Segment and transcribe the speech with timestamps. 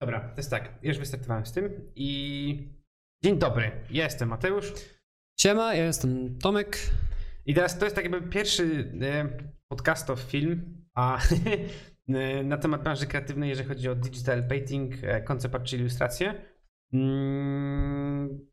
[0.00, 0.78] Dobra, to jest tak.
[0.82, 2.68] Już wystartowałem z tym i
[3.24, 3.70] dzień dobry.
[3.90, 4.72] Ja jestem Mateusz
[5.40, 6.78] Siema, ja jestem Tomek.
[7.46, 9.28] i teraz to jest tak jakby pierwszy e,
[9.68, 11.18] podcastow film a,
[12.08, 16.34] e, na temat branży kreatywnej, jeżeli chodzi o digital painting, e, concept art czy ilustrację.
[16.92, 18.46] Mm,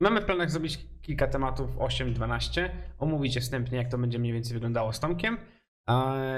[0.00, 2.68] Mamy w planach zrobić kilka tematów, 8-12,
[2.98, 5.38] omówić je wstępnie, jak to będzie mniej więcej wyglądało z Tomkiem.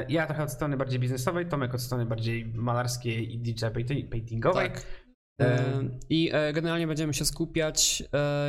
[0.09, 4.71] Ja trochę od strony bardziej biznesowej, Tomek od strony bardziej malarskiej i painti- paintingowej.
[4.71, 4.79] Tak.
[4.79, 5.09] E,
[5.41, 8.03] E, I e, generalnie będziemy się skupiać,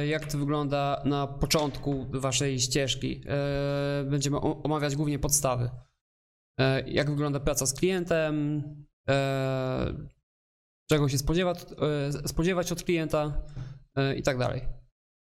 [0.08, 3.22] jak to wygląda na początku waszej ścieżki.
[4.06, 5.70] Będziemy omawiać głównie podstawy.
[6.86, 8.64] Jak wygląda praca z klientem,
[10.90, 11.54] czego się spodziewa,
[12.26, 13.42] spodziewać od klienta
[14.18, 14.62] i tak dalej.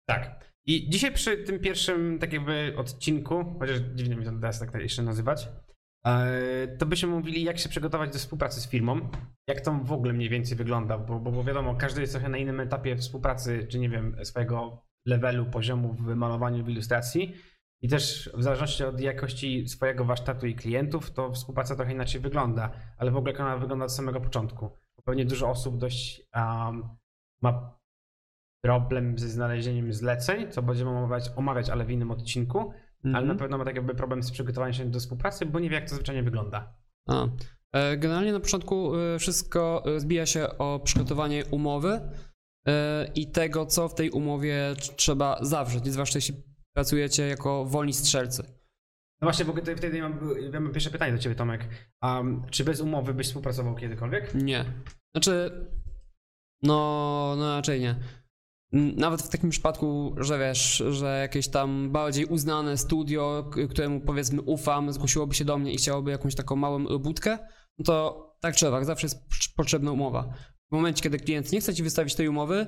[0.09, 0.49] Tak.
[0.66, 5.02] I dzisiaj przy tym pierwszym tak jakby odcinku, chociaż dziwnie mi to teraz tak jeszcze
[5.02, 5.48] nazywać,
[6.06, 9.09] e, to byśmy mówili jak się przygotować do współpracy z firmą,
[9.48, 12.38] jak to w ogóle mniej więcej wygląda, bo, bo, bo wiadomo, każdy jest trochę na
[12.38, 17.34] innym etapie współpracy, czy nie wiem, swojego levelu, poziomu w malowaniu, w ilustracji.
[17.83, 22.70] I też w zależności od jakości swojego warsztatu i klientów, to współpraca trochę inaczej wygląda,
[22.98, 24.70] ale w ogóle jak ona wygląda od samego początku.
[25.05, 26.88] Pewnie dużo osób dość um,
[27.42, 27.80] ma
[28.62, 32.58] problem ze znalezieniem zleceń, co będziemy omawiać, omawiać ale w innym odcinku,
[33.05, 33.27] ale Mhm.
[33.28, 35.89] na pewno ma tak jakby problem z przygotowaniem się do współpracy, bo nie wie jak
[35.89, 36.75] to zwyczajnie wygląda.
[37.08, 37.27] A.
[37.72, 42.00] E, Generalnie na początku e, wszystko e, zbija się o przygotowanie umowy
[43.14, 46.34] i tego, co w tej umowie tr- trzeba zawrzeć, zwłaszcza jeśli
[46.75, 48.42] pracujecie jako wolni strzelcy.
[49.20, 50.20] No właśnie, bo tutaj- wtedy mam,
[50.53, 51.69] ja mam pierwsze pytanie do ciebie, Tomek.
[52.03, 54.34] Um, czy bez umowy byś współpracował kiedykolwiek?
[54.34, 54.64] Nie.
[55.14, 55.50] Znaczy,
[56.62, 57.94] no, no raczej nie.
[58.72, 64.92] Nawet w takim przypadku, że wiesz, że jakieś tam bardziej uznane studio, któremu powiedzmy ufam,
[64.92, 67.38] zgłosiłoby się do mnie i chciałoby jakąś taką małą robótkę,
[67.78, 69.18] no to tak trzeba, zawsze jest
[69.56, 70.34] potrzebna umowa.
[70.68, 72.66] W momencie, kiedy klient nie chce ci wystawić tej umowy,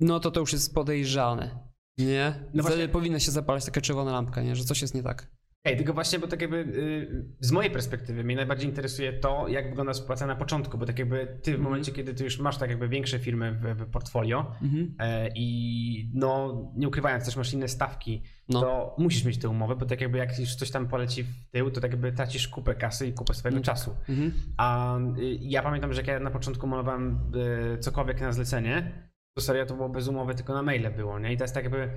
[0.00, 1.70] no to to już jest podejrzane.
[1.98, 2.50] Nie?
[2.54, 4.56] No Wtedy powinna się zapalać taka czerwona lampka, nie?
[4.56, 5.30] Że coś jest nie tak.
[5.64, 9.68] Ej, tylko właśnie, bo tak jakby y, z mojej perspektywy mnie najbardziej interesuje to, jak
[9.68, 11.62] wygląda współpraca na początku, bo tak jakby ty w Mhm.
[11.62, 14.52] momencie, kiedy ty już masz tak jakby większe firmy w, w portfolio
[14.98, 18.60] e, i no nie ukrywając też masz inne stawki, No.
[18.60, 21.70] to musisz mieć tę umowę, bo tak jakby jak już coś tam poleci w tył,
[21.70, 23.64] to tak jakby tracisz kupę kasy i kupę swojego Mm.
[23.64, 23.96] czasu.
[24.08, 24.32] Mhm.
[24.56, 27.32] A y, ja pamiętam, że jak ja na początku malowałem
[27.74, 28.92] y, cokolwiek na zlecenie,
[29.36, 31.32] to serio to było bez umowy, tylko na maile było, nie?
[31.32, 31.90] I to jest tak jakby,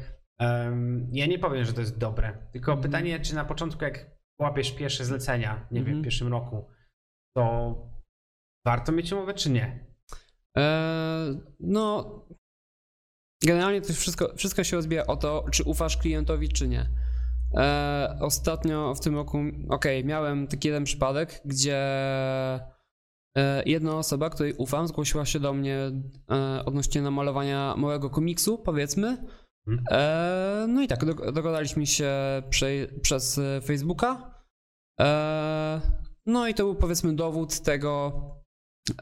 [1.11, 2.81] ja nie powiem, że to jest dobre, tylko Mhm.
[2.91, 4.11] pytanie, czy na początku jak
[4.41, 6.01] łapiesz pierwsze zlecenia, nie wiem, Mhm.
[6.01, 6.65] w pierwszym roku,
[7.37, 7.75] to
[8.65, 9.85] warto mieć umowę, czy nie?
[10.55, 12.09] Eee, no,
[13.43, 16.89] generalnie to wszystko, wszystko się rozbija o to, czy ufasz klientowi, czy nie.
[17.53, 19.37] Eee, ostatnio w tym roku,
[19.69, 21.77] okej, miałem taki jeden przypadek, gdzie
[23.37, 25.77] e, jedna osoba, której ufam, zgłosiła się do mnie
[26.31, 29.17] e, odnośnie namalowania małego komiksu, powiedzmy.
[29.67, 29.85] Mhm.
[29.91, 32.11] Eee, no i tak, dog- dogadaliśmy się
[32.49, 32.67] prze,
[33.01, 34.33] przez e, Facebooka.
[34.99, 35.81] Eee,
[36.25, 38.13] no i to był powiedzmy dowód tego,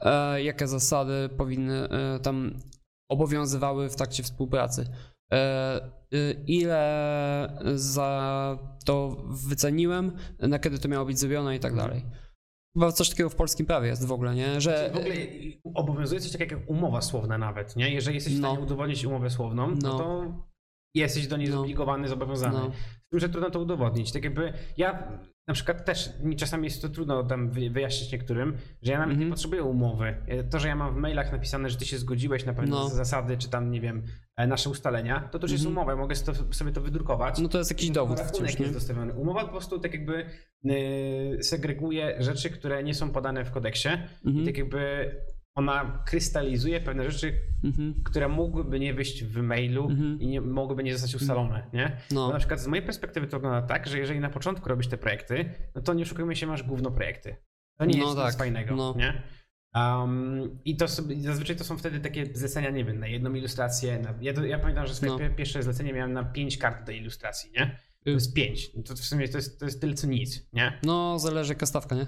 [0.01, 2.53] e, jakie zasady powinny e, tam
[3.11, 4.85] obowiązywały w trakcie współpracy.
[5.33, 5.81] E,
[6.47, 11.89] ile za to wyceniłem, na kiedy to miało być zrobione i tak Mhm.
[11.89, 12.05] dalej.
[12.77, 14.61] Chyba coś takiego w polskim prawie jest w ogóle, nie?
[14.61, 15.15] Że W ogóle
[15.73, 17.89] obowiązuje coś takiego jak umowa słowna nawet, nie?
[17.93, 18.49] Jeżeli jesteś w No.
[18.51, 19.97] stanie udowodnić umowę słowną, no, No.
[19.97, 20.25] to
[20.93, 21.55] jesteś do niej No.
[21.57, 22.53] zobligowany, zobowiązany.
[22.59, 22.71] no,
[23.07, 24.11] Z tym, że trudno to udowodnić.
[24.11, 25.11] Tak jakby ja
[25.47, 29.09] na przykład też mi czasami jest to trudno tam wy- wyjaśnić niektórym, że ja nawet
[29.17, 29.31] nie Mhm.
[29.31, 30.15] potrzebuję umowy.
[30.51, 32.89] To, że ja mam w mailach napisane, że ty się zgodziłeś na pewne No.
[32.89, 34.03] zasady, czy tam, nie wiem,
[34.37, 35.77] e, nasze ustalenia, to też jest Mhm.
[35.77, 36.15] umowa, mogę
[36.51, 37.39] sobie to wydrukować.
[37.39, 38.67] no to jest jakiś dowód wciąż, jest nie?
[38.67, 39.13] dostawiony.
[39.13, 40.25] Umowa po prostu tak jakby
[40.63, 43.89] yy, segreguje rzeczy, które nie są podane w kodeksie
[44.23, 45.11] i Mhm, tak jakby
[45.55, 50.19] ona krystalizuje pewne rzeczy, mhm, które mogłyby nie wyjść w mailu Mhm.
[50.19, 51.97] i nie, mogłyby nie zostać ustalone, nie?
[52.09, 54.87] Bo no, na przykład z mojej perspektywy to wygląda tak, że jeżeli na początku robisz
[54.87, 57.35] te projekty, no to nie oszukujmy się, masz gówno projekty.
[57.79, 58.95] To nie No jest tak, nic fajnego, no.
[58.97, 59.23] nie?
[59.75, 63.99] Um, I to sobie, zazwyczaj to są wtedy takie zlecenia, nie wiem, na jedną ilustrację.
[63.99, 65.17] Na, ja, to, ja pamiętam, że swoje No.
[65.19, 67.77] pie- pierwsze zlecenie miałem na pięć kart do ilustracji, nie?
[68.03, 68.13] To Y.
[68.13, 68.73] jest pięć.
[68.75, 70.79] No To w sumie to jest, to jest tyle co nic, nie?
[70.83, 72.07] no zależy jaka stawka, nie?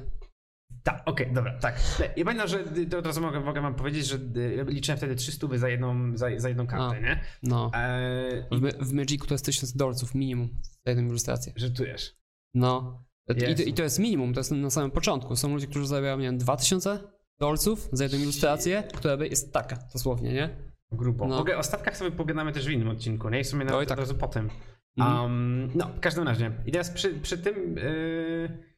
[0.84, 1.80] Tak, okej, dobra, tak.
[2.18, 5.16] Ja pamiętam, że y, to od razu mogę, mogę wam powiedzieć, że y, liczyłem wtedy
[5.16, 7.00] 300 za jedną, za, za jedną kartę, A.
[7.00, 7.22] nie?
[7.44, 7.72] No.
[7.74, 10.50] Eee, W, w Magicu to jest 1000 dolców minimum
[10.86, 11.54] za jedną ilustrację.
[11.56, 12.16] żartujesz.
[12.54, 13.04] No.
[13.30, 13.64] I to.
[13.64, 15.36] I to jest minimum, to jest na samym początku.
[15.36, 17.00] Są ludzie, którzy zarabiają, nie wiem, 2000
[17.40, 20.74] dolców za jedną ilustrację, która jest taka, dosłownie, nie?
[20.92, 21.28] Grubo.
[21.28, 21.38] No.
[21.38, 23.40] Mogę, o stawkach sobie pogadamy też w innym odcinku, nie?
[23.40, 23.98] I w sumie nawet Oj, tak.
[23.98, 24.50] od razu potem.
[24.98, 25.22] Mhm.
[25.22, 26.52] Um, no, w każdym razie.
[26.66, 27.75] I teraz przy, przy tym.
[27.75, 28.73] Yy...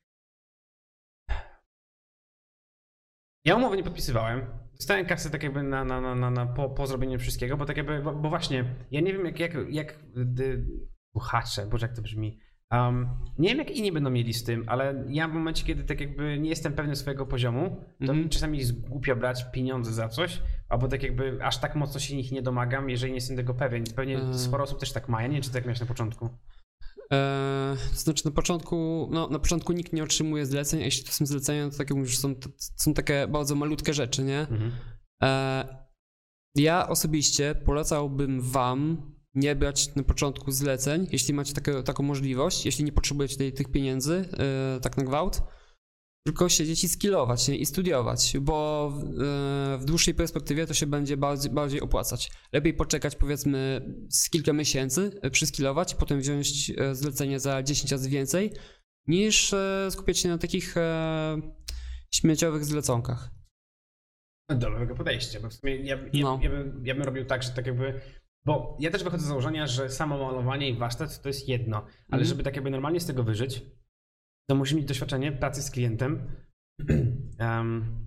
[3.46, 4.42] Ja umowy nie podpisywałem.
[4.76, 7.78] Dostałem kasę tak jakby na, na, na, na, na po, po zrobieniu wszystkiego, bo tak
[7.78, 10.00] jakby, bo, bo właśnie, ja nie wiem jak, jak, jak
[10.40, 10.66] y,
[11.12, 12.40] słuchacze, boże jak to brzmi,
[12.72, 16.02] um, nie wiem jak inni będą mieli z tym, ale ja w momencie, kiedy tak
[16.02, 20.42] jakby nie jestem pewny swojego poziomu, to mi czasami jest głupio brać pieniądze za coś,
[20.70, 23.84] albo tak jakby aż tak mocno się nich nie domagam, jeżeli nie jestem tego pewien.
[23.96, 24.34] Pewnie E.
[24.34, 26.30] sporo osób też tak ma, ja nie wiem czy tak miałeś na początku.
[27.14, 31.12] E, to znaczy na początku, no na początku nikt nie otrzymuje zleceń, a jeśli to
[31.12, 34.40] są zlecenia, to tak jak mówisz, są, to są takie bardzo malutkie rzeczy, nie?
[34.40, 34.72] Mhm.
[35.24, 35.86] E,
[36.56, 42.86] ja osobiście polecałbym wam nie brać na początku zleceń, jeśli macie takie, taką możliwość, jeśli
[42.86, 44.30] nie potrzebujecie tej, tych pieniędzy,
[44.78, 45.42] e, tak na gwałt,
[46.26, 47.56] tylko siedzieć i skillować nie?
[47.58, 52.32] i studiować, bo w, e, w dłuższej perspektywie to się będzie bardziej, bardziej opłacać.
[52.54, 58.10] Lepiej poczekać powiedzmy z kilka miesięcy, e, przyskillować, potem wziąć e, zlecenie za 10 razy
[58.10, 58.54] więcej,
[59.08, 59.56] niż
[59.90, 60.76] skupiać się na takich
[62.14, 63.30] śmieciowych zleconkach.
[64.50, 66.40] Dobrego podejścia, bo w sumie ja, ja, No.
[66.44, 68.02] ja, bym, ja bym robił tak, że tak jakby.
[68.46, 72.22] Bo ja też wychodzę z założenia, że samo malowanie i warsztat to jest jedno, ale
[72.22, 72.26] Mhm.
[72.26, 73.62] żeby tak jakby normalnie z tego wyżyć,
[74.50, 76.28] to musi mieć doświadczenie pracy z klientem
[77.40, 78.06] Em,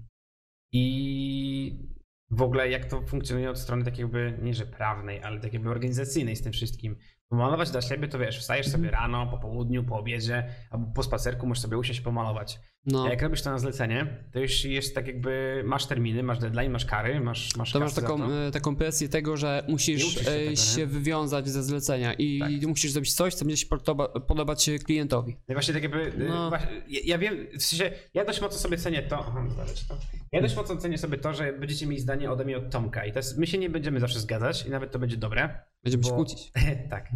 [0.73, 1.88] i
[2.31, 5.70] w ogóle jak to funkcjonuje od strony takiej jakby, nie że prawnej, ale takiej jakby
[5.70, 6.96] organizacyjnej z tym wszystkim.
[7.31, 9.02] Bo malować dla siebie to wiesz, wstajesz sobie Mhm.
[9.02, 12.61] rano, po południu, po obiedzie, albo po spacerku możesz sobie usiąść i pomalować.
[12.93, 13.08] No.
[13.08, 16.85] Jak robisz to na zlecenie, to już jest tak jakby masz terminy, masz deadline, masz
[16.85, 18.46] kary, masz masz To masz taką, to.
[18.46, 22.69] e, taką presję tego, że musisz się e, tego, się wywiązać ze zlecenia i Tak.
[22.69, 25.37] musisz zrobić coś, co będzie się podoba, podobać klientowi.
[25.49, 26.50] No właśnie tak jakby, No.
[26.50, 26.56] no.
[26.88, 29.99] ja, ja wiem, w sensie, ja dość mocno sobie cenię to, aha, zobacz to.
[30.32, 33.12] Ja dość mocno cenię sobie to, że będziecie mieli zdanie ode mnie od Tomka i
[33.12, 35.58] to jest, my się nie będziemy zawsze zgadzać i nawet to będzie dobre.
[35.85, 36.52] Będziemy się Bo- kłócić.
[36.90, 37.08] tak.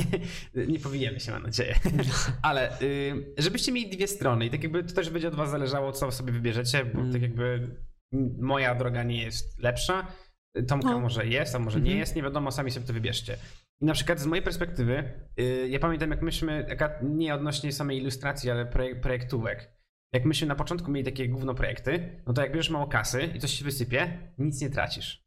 [0.68, 1.74] nie powijemy się, mam nadzieję.
[2.42, 5.92] Ale y, żebyście mieli dwie strony i tak jakby to też będzie od was zależało,
[5.92, 7.12] co sobie wybierzecie, bo Mm.
[7.12, 7.76] tak jakby
[8.38, 10.06] moja droga nie jest lepsza,
[10.68, 11.00] Tomka No.
[11.00, 11.98] może jest, a może nie Mhm.
[11.98, 13.36] jest, nie wiadomo, sami sobie to wybierzcie.
[13.80, 16.66] I na przykład z mojej perspektywy, y, ja pamiętam jak myśmy,
[17.02, 19.70] nie odnośnie samej ilustracji, ale projek- projektówek,
[20.12, 23.38] jak myśmy na początku mieli takie gówno projekty, no to jak bierzesz mało kasy i
[23.38, 25.24] coś się wysypie, nic nie tracisz.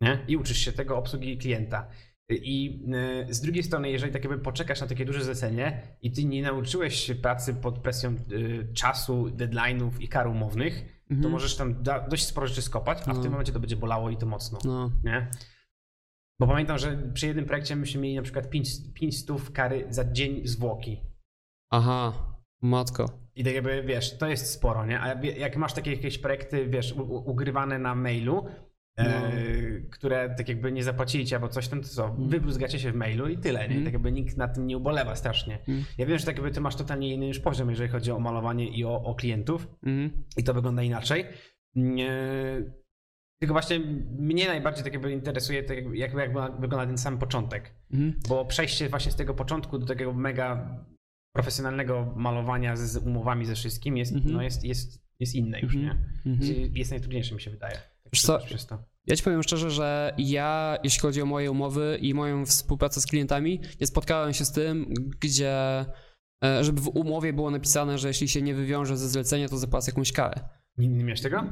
[0.00, 0.24] Nie?
[0.28, 1.88] I uczysz się tego obsługi klienta.
[2.30, 2.84] I
[3.28, 6.42] y, z drugiej strony, jeżeli tak jakby poczekasz na takie duże zlecenie i ty nie
[6.42, 11.32] nauczyłeś się pracy pod presją y, czasu, deadline'ów i kar umownych, to Mhm.
[11.32, 13.22] możesz tam dość sporo rzeczy skopać, a w No.
[13.22, 14.58] tym momencie to będzie bolało i to mocno.
[14.64, 14.90] No.
[15.04, 15.30] Nie?
[16.40, 18.50] Bo pamiętam, że przy jednym projekcie myśmy mieli na przykład
[18.94, 21.00] 5 stów kary za dzień zwłoki.
[21.70, 22.12] Aha,
[22.62, 23.18] matko.
[23.34, 25.00] I tak jakby, wiesz, to jest sporo, nie?
[25.00, 28.44] A jak masz takie jakieś projekty, wiesz, ugrywane na mailu,
[28.96, 29.90] e, No.
[29.90, 32.28] które tak jakby nie zapłacili ci albo coś tam, to co, Mm.
[32.28, 33.72] wybluzgacie się w mailu i tyle, nie?
[33.74, 33.84] Mm.
[33.84, 35.58] tak jakby nikt na tym nie ubolewa strasznie.
[35.68, 35.84] Mm.
[35.98, 38.68] Ja wiem, że tak jakby ty masz totalnie inny już poziom, jeżeli chodzi o malowanie
[38.68, 40.24] i o, o klientów Mhm.
[40.36, 41.24] i to wygląda inaczej.
[43.40, 43.80] Tylko właśnie
[44.18, 47.74] mnie najbardziej tak jakby interesuje, tak jakby, jak, jak wygląda ten sam początek.
[47.92, 48.20] Mhm.
[48.28, 50.76] Bo przejście właśnie z tego początku do takiego mega
[51.34, 54.34] profesjonalnego malowania z, z umowami ze wszystkim jest, Mhm.
[54.34, 55.98] no jest, jest, jest inne już, Mhm.
[56.24, 56.32] nie?
[56.32, 56.72] Mhm.
[56.76, 57.78] Jest najtrudniejsze mi się wydaje.
[58.20, 58.38] Co?
[59.06, 63.06] Ja ci powiem szczerze, że ja, jeśli chodzi o moje umowy i moją współpracę z
[63.06, 65.84] klientami, nie spotkałem się z tym, gdzie,
[66.44, 69.90] e, żeby w umowie było napisane, że jeśli się nie wywiąże ze zlecenia, to zapłacę
[69.90, 70.40] jakąś karę.
[70.78, 71.44] Nie, nie miałeś tego?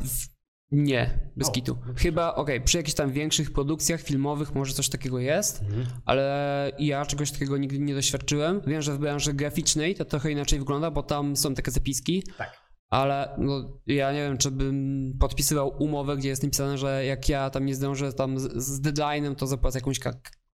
[0.72, 1.78] Nie, bez O, kitu.
[1.86, 5.64] no Chyba, okej, przy jakichś tam większych produkcjach filmowych może coś takiego jest,
[6.04, 8.60] ale ja czegoś takiego nigdy nie doświadczyłem.
[8.66, 12.69] Wiem, że w branży graficznej to trochę inaczej wygląda, bo tam są takie zapiski, Tak.
[12.90, 17.50] Ale no, ja nie wiem, czy bym podpisywał umowę, gdzie jest napisane, że jak ja
[17.50, 20.00] tam nie zdążę tam z, z deadline'em, to zapłacę jakąś,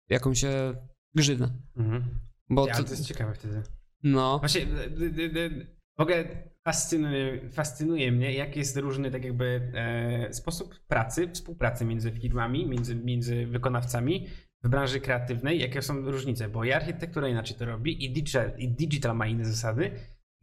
[0.08, 0.74] jakąś e,
[1.14, 1.48] grzywnę.
[1.76, 2.04] Mhm.
[2.50, 3.62] Bo Ja, to, to jest ciekawe wtedy.
[4.02, 4.66] no, Właśnie
[5.98, 6.24] w ogóle
[6.64, 12.96] fascynuje, fascynuje mnie, jak jest różny tak jakby e, sposób pracy, współpracy między firmami, między,
[12.96, 14.26] między wykonawcami
[14.64, 18.68] w branży kreatywnej, jakie są różnice, bo i architektura inaczej to robi, i digital, i
[18.68, 19.90] digital ma inne zasady,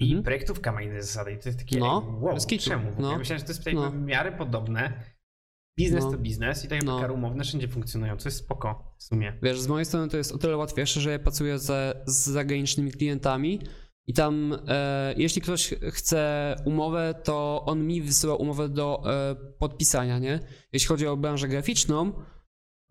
[0.01, 0.23] i Mhm.
[0.23, 1.31] projektówka ma inne zasady.
[1.31, 2.91] I to jest takie, No, wow, czemu?
[2.99, 3.17] No.
[3.17, 3.91] Myślałem, że to jest jakby No.
[3.91, 5.03] w miarę podobne.
[5.79, 6.11] Biznes No.
[6.11, 6.99] to biznes i tak jakby No.
[7.01, 9.37] kary umowne wszędzie funkcjonują, co jest spoko w sumie.
[9.43, 12.91] Wiesz, z mojej strony to jest o tyle łatwiejsze, że ja pracuję ze, z zagranicznymi
[12.91, 13.59] klientami
[14.07, 20.19] i tam e, jeśli ktoś chce umowę, to on mi wysyła umowę do e, podpisania,
[20.19, 20.39] nie?
[20.73, 22.13] Jeśli chodzi o branżę graficzną,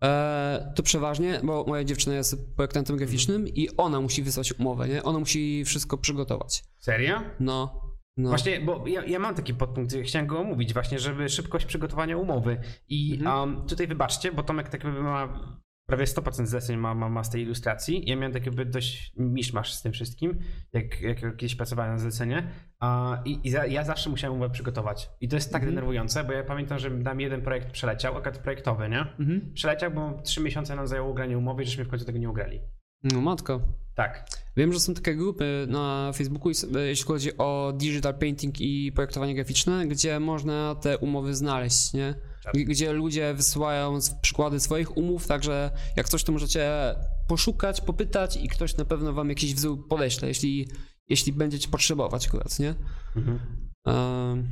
[0.03, 5.03] e, to przeważnie, bo moja dziewczyna jest projektantem graficznym i ona musi wysłać umowę, nie?
[5.03, 6.63] Ona musi wszystko przygotować.
[6.79, 7.21] Serio?
[7.39, 7.81] No,
[8.17, 8.29] no.
[8.29, 12.61] Właśnie, bo ja, ja mam taki podpunkt, chciałem go omówić właśnie, żeby szybkość przygotowania umowy.
[12.89, 13.39] I Mhm.
[13.39, 15.47] um, tutaj wybaczcie, bo Tomek tak jakby ma
[15.91, 18.09] prawie 100% zleceń ma, ma, ma z tej ilustracji.
[18.09, 20.39] Ja miałem tak jakby dość miszmasz z tym wszystkim,
[20.73, 22.47] jak, jak kiedyś pracowałem na zlecenie.
[22.79, 25.09] A, I, i za, ja zawsze musiałem umowę przygotować.
[25.21, 25.75] I to jest tak Mhm.
[25.75, 28.99] denerwujące, bo ja pamiętam, że nam jeden projekt przeleciał, akurat projektowy, nie?
[28.99, 29.51] Mhm.
[29.53, 32.61] Przeleciał, bo trzy miesiące nam zajęło ugranie umowy i żeśmy w końcu tego nie ugrali.
[33.03, 33.61] No matko.
[34.01, 34.25] Tak.
[34.57, 36.51] Wiem, że są takie grupy na Facebooku,
[36.85, 42.15] jeśli chodzi o digital painting i projektowanie graficzne, gdzie można te umowy znaleźć, nie?
[42.43, 42.53] Tak.
[42.53, 46.95] Gdzie ludzie wysyłają przykłady swoich umów, także jak coś, to możecie
[47.27, 50.69] poszukać, popytać i ktoś na pewno wam jakiś wzór podeśle, jeśli,
[51.07, 52.73] jeśli będziecie potrzebować akurat, nie?
[53.15, 53.39] Mhm.
[53.87, 54.43] Ehm,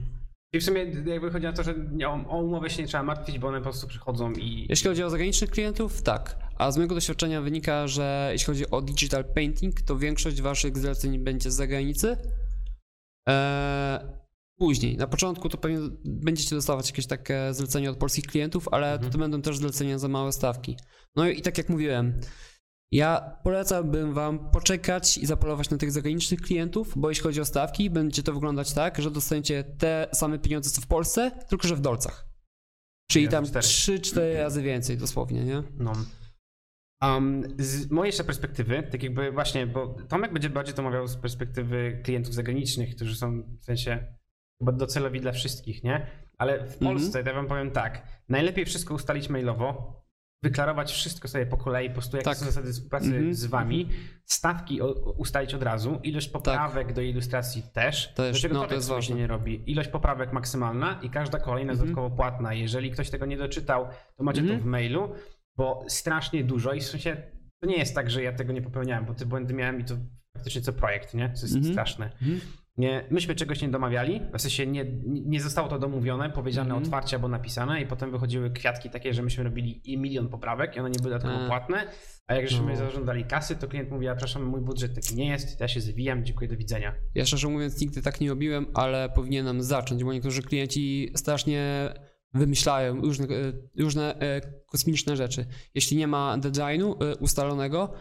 [0.54, 1.76] I w sumie jakby chodzi o to, że
[2.08, 4.66] o, o umowę się nie trzeba martwić, bo one po prostu przychodzą i...
[4.70, 6.49] Jeśli chodzi o zagranicznych klientów, tak.
[6.60, 11.20] A z mojego doświadczenia wynika, że jeśli chodzi o digital painting, to większość waszych zleceń
[11.20, 12.18] będzie z zagranicy.
[13.28, 14.00] Eee,
[14.60, 19.12] później, na początku to pewnie będziecie dostawać jakieś takie zlecenia od polskich klientów, ale Mhm.
[19.12, 20.78] to będą też zlecenia za małe stawki.
[21.16, 22.20] No i, tak jak mówiłem,
[22.92, 27.90] ja polecałbym wam poczekać i zapolować na tych zagranicznych klientów, bo jeśli chodzi o stawki,
[27.90, 31.82] będzie to wyglądać tak, że dostaniecie te same pieniądze co w Polsce, tylko że w
[31.82, 32.28] dolcach.
[33.12, 33.68] Czyli tam cztery.
[33.68, 35.64] 3-4 razy więcej dosłownie, nie?
[35.78, 35.94] No.
[37.02, 41.18] Um, z mojej jeszcze perspektywy, tak jakby właśnie, bo Tomek będzie bardziej to omawiał z
[41.18, 44.06] perspektywy klientów zagranicznych, którzy są w sensie
[44.60, 46.08] chyba docelowi dla wszystkich, nie?
[46.38, 46.80] Ale w Mhm.
[46.80, 50.00] Polsce, to ja wam powiem tak, najlepiej wszystko ustalić mailowo,
[50.44, 52.38] wyklarować wszystko sobie po kolei, po prostu jakie Tak.
[52.38, 53.90] są zasady współpracy Mhm, z wami,
[54.26, 58.74] stawki o, ustalić od razu, ilość poprawek do ilustracji też, Też, do czego no, to
[58.74, 59.16] jest się ważne.
[59.16, 61.88] nie robi, ilość poprawek maksymalna i każda kolejna Mhm.
[61.90, 62.54] dodatkowo płatna.
[62.54, 63.88] Jeżeli ktoś tego nie doczytał,
[64.18, 64.60] to macie Mhm.
[64.60, 65.10] to w mailu,
[65.60, 67.18] bo strasznie dużo i w sensie
[67.64, 69.94] to nie jest tak, że ja tego nie popełniałem, bo te błędy miałem i to
[70.34, 71.26] praktycznie co projekt, nie?
[71.30, 71.74] To jest Mhm.
[71.74, 72.06] straszne.
[72.06, 72.40] Mhm.
[72.78, 76.84] Nie, myśmy czegoś nie domawiali, w sensie nie, nie zostało to domówione, powiedziane Mhm.
[76.84, 80.80] otwarcie albo napisane i potem wychodziły kwiatki takie, że myśmy robili i milion poprawek i
[80.80, 81.88] one nie były dodatkowo płatne,
[82.28, 82.76] a jak żeśmy No.
[82.76, 86.50] zażądali kasy, to klient mówi, przepraszam, mój budżet taki nie jest, ja się zwijam, dziękuję,
[86.50, 86.94] do widzenia.
[87.16, 91.94] Ja szczerze mówiąc nigdy tak nie robiłem, ale powinienem zacząć, bo niektórzy klienci strasznie
[92.34, 95.46] wymyślają różne, e, różne e, kosmiczne rzeczy.
[95.76, 97.94] Jeśli nie ma deadline'u e, ustalonego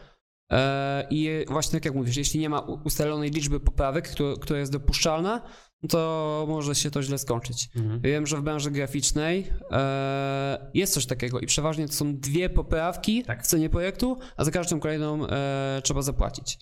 [1.10, 5.42] i właśnie tak jak mówisz, jeśli nie ma ustalonej liczby poprawek, która, jest dopuszczalna,
[5.88, 7.68] to może się to źle skończyć.
[8.00, 13.22] Wiem, że w branży graficznej e, jest coś takiego i przeważnie to są dwie poprawki
[13.22, 13.44] Tak.
[13.44, 16.58] w cenie projektu, a za każdą kolejną e, trzeba zapłacić.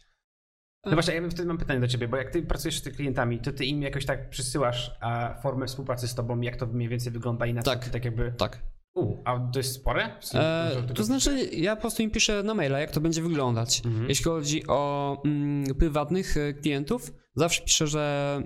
[0.87, 3.39] No właśnie, ja wtedy mam pytanie do ciebie, bo jak ty pracujesz z tymi klientami,
[3.39, 4.99] to ty im jakoś tak przysyłasz
[5.43, 7.79] formę współpracy z tobą, jak to mniej więcej wygląda i na Tak.
[7.79, 8.33] co ty tak jakby...
[8.39, 8.63] Tak.
[8.95, 10.19] U, a to jest spore?
[10.35, 13.83] E, to znaczy, ja po prostu im piszę na maila, jak to będzie wyglądać.
[13.87, 14.09] Mhm.
[14.09, 18.43] Jeśli chodzi o mm, prywatnych e, klientów, zawsze piszę, że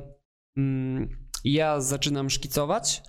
[0.56, 1.08] mm,
[1.44, 3.02] ja zaczynam szkicować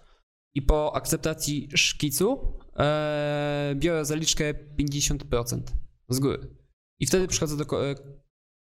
[0.53, 5.61] i po akceptacji szkicu e, biorę zaliczkę 50%
[6.09, 6.55] z góry.
[7.00, 7.95] I wtedy przechodzę do ko- e,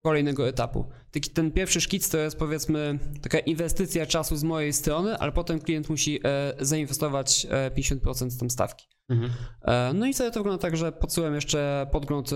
[0.07, 0.85] kolejnego etapu.
[1.11, 5.61] Taki, ten pierwszy szkic to jest powiedzmy taka inwestycja czasu z mojej strony, ale potem
[5.61, 8.87] klient musi e, zainwestować e, 50% tam stawki.
[9.09, 9.31] Mhm.
[9.63, 12.31] E, No i sobie to wygląda tak, że podsyłem jeszcze podgląd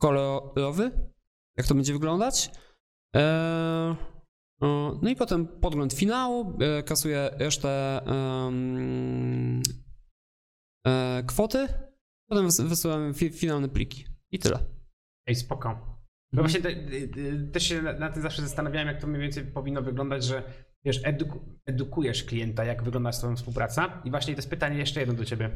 [0.00, 0.90] kolorowy,
[1.56, 2.50] jak to będzie wyglądać.
[3.16, 3.96] E,
[5.02, 8.00] No i potem podgląd finału, e, kasuję resztę
[10.86, 11.68] e, kwoty,
[12.28, 14.58] potem wys- wysyłam fi- finalne pliki i tyle.
[15.26, 15.98] Ej, spoko.
[16.32, 19.22] No właśnie te, y, y, też się na, na tym zawsze zastanawiałem, jak to mniej
[19.22, 20.42] więcej powinno wyglądać, że
[20.84, 24.02] wiesz, eduku, edukujesz klienta, jak wygląda z tobą współpraca.
[24.04, 25.50] I właśnie to jest pytanie jeszcze jedno do ciebie.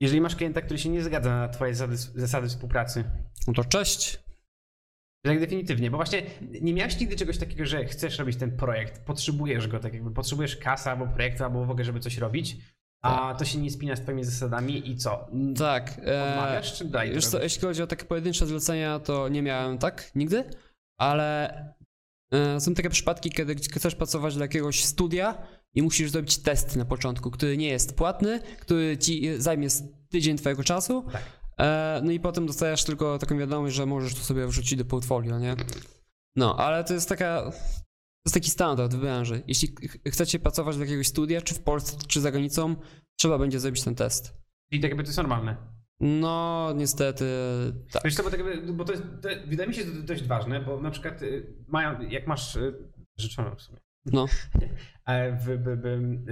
[0.00, 3.04] Jeżeli masz klienta, który się nie zgadza na twoje zasady, zasady współpracy,
[3.46, 4.20] No to cześć.
[5.24, 6.22] tak definitywnie, bo właśnie
[6.60, 10.56] nie miałeś nigdy czegoś takiego, że chcesz robić ten projekt, potrzebujesz go, tak jakby potrzebujesz
[10.56, 12.56] kasy albo projektu, albo w ogóle, żeby coś robić,
[13.02, 15.28] a to się nie spina z twoimi zasadami i co?
[15.58, 15.98] Tak.
[16.06, 17.12] e, Odmawiasz czy daj?
[17.12, 20.44] Wiesz co, jeśli chodzi o takie pojedyncze zlecenia, to nie miałem tak nigdy,
[20.98, 21.50] ale
[22.32, 26.84] e, są takie przypadki, kiedy chcesz pracować dla jakiegoś studia i musisz zrobić test na
[26.84, 29.68] początku, który nie jest płatny, który ci zajmie
[30.08, 31.04] tydzień twojego czasu.
[31.12, 31.22] Tak.
[31.60, 35.38] E, No i potem dostajesz tylko taką wiadomość, że możesz to sobie wrzucić do portfolio,
[35.38, 35.56] nie?
[36.36, 37.52] No, ale to jest taka.
[38.26, 39.42] To jest taki standard w branży.
[39.46, 42.76] Jeśli ch- chcecie pracować dla jakiegoś studia, czy w Polsce, czy za granicą,
[43.18, 44.34] trzeba będzie zrobić ten test.
[44.70, 45.56] Czyli tak jakby to jest normalne.
[46.00, 47.24] No, niestety,
[47.92, 48.02] tak.
[48.04, 50.24] Wiesz co, bo, tak jakby, bo to, jest, to wydaje mi się, że to dość
[50.24, 52.74] ważne, bo na przykład y, mają, jak masz y,
[53.18, 54.26] życzoną w sumie, No.
[55.06, 55.64] e, w, w,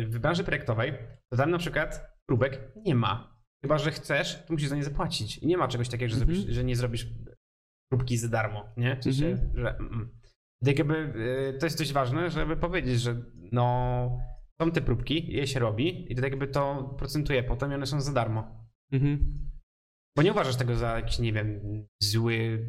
[0.07, 0.93] w, w branży projektowej,
[1.31, 3.37] to tam na przykład próbek nie ma.
[3.65, 5.39] Chyba, że chcesz, to musisz za nie zapłacić.
[5.39, 6.37] I nie ma czegoś takiego, że, Mhm.
[6.37, 7.07] zrobisz, że nie zrobisz
[7.91, 8.97] próbki za darmo, nie?
[9.01, 9.51] W sensie, Mhm.
[9.59, 9.77] że...
[9.79, 10.24] Mm.
[10.65, 10.95] Tak jakby
[11.55, 14.19] y, to jest dość ważne, żeby powiedzieć, że no
[14.61, 17.87] są te próbki, je się robi i to tak jakby to procentuje potem i one
[17.87, 18.67] są za darmo.
[18.93, 19.49] Mhm.
[20.17, 21.61] Bo nie uważasz tego za jakiś, nie wiem,
[22.03, 22.69] zły,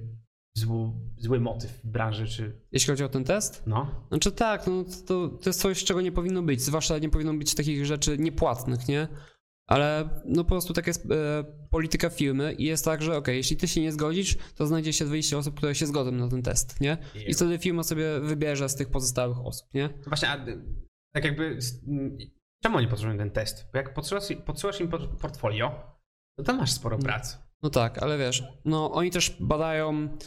[0.58, 3.64] zły, zły motyw w branży, czy Jeśli chodzi o ten test?
[3.68, 4.06] no?
[4.08, 6.62] Znaczy tak, no to, to jest coś, czego nie powinno być.
[6.62, 9.08] Zwłaszcza nie powinno być takich rzeczy niepłatnych, nie?
[9.68, 13.58] Ale no po prostu taka jest e, polityka firmy i jest tak, że okej, jeśli
[13.58, 16.82] ty się nie zgodzisz, to znajdzie się 20 osób, które się zgodzą na ten test,
[16.82, 16.98] nie?
[17.28, 19.90] I wtedy firma sobie wybierze z tych pozostałych osób, nie?
[20.08, 20.46] Właśnie, a,
[21.16, 21.60] tak jakby,
[22.64, 23.66] czemu oni potrzebują ten test?
[23.74, 25.72] Bo jak podsyłasz, podsyłasz im port- portfolio,
[26.38, 27.06] to tam masz sporo Mm.
[27.06, 27.38] pracy.
[27.64, 30.18] No tak, ale wiesz, no oni też badają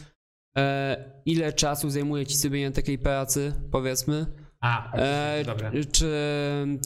[0.57, 4.27] e, ile czasu zajmuje ci zrobienie takiej pracy, powiedzmy.
[4.61, 5.73] A, E, dobra.
[5.93, 6.13] czy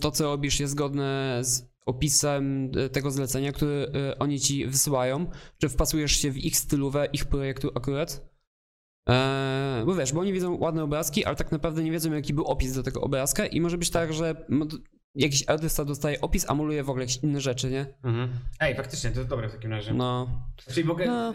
[0.01, 5.27] to, co robisz, jest zgodne z opisem e, tego zlecenia, który e, oni ci wysyłają?
[5.59, 8.33] Czy wpasujesz się w ich stylówę, ich projektu akurat?
[9.09, 12.45] E, bo wiesz, bo oni widzą ładne obrazki, ale tak naprawdę nie wiedzą, jaki był
[12.45, 14.47] opis do tego obrazka i może być tak, że
[15.15, 17.87] jakiś artysta dostaje opis, a w ogóle jakieś inne rzeczy, nie?
[18.05, 18.29] Mhm.
[18.61, 19.95] Ej, faktycznie, to jest dobre w takim razie.
[19.95, 21.35] No, Czyli w ogóle, No.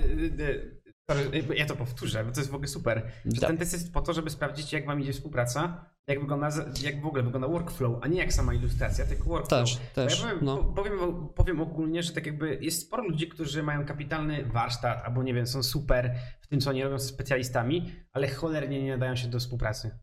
[1.12, 3.12] Y, sorry, ja to powtórzę, bo to jest w ogóle super.
[3.40, 3.50] Tak.
[3.50, 6.50] ten test jest po to, żeby sprawdzić, jak wam idzie współpraca, jak wygląda,
[6.82, 9.50] jak w ogóle wygląda workflow, a nie jak sama ilustracja, tylko workflow.
[9.62, 10.58] też, też, ja powiem, no.
[10.58, 11.00] po- powiem,
[11.36, 15.48] powiem ogólnie, że tak jakby jest sporo ludzi, którzy mają kapitalny warsztat, albo nie wiem,
[15.48, 19.40] są super w tym, co oni robią, są specjalistami, ale cholernie nie nadają się do
[19.40, 20.00] współpracy.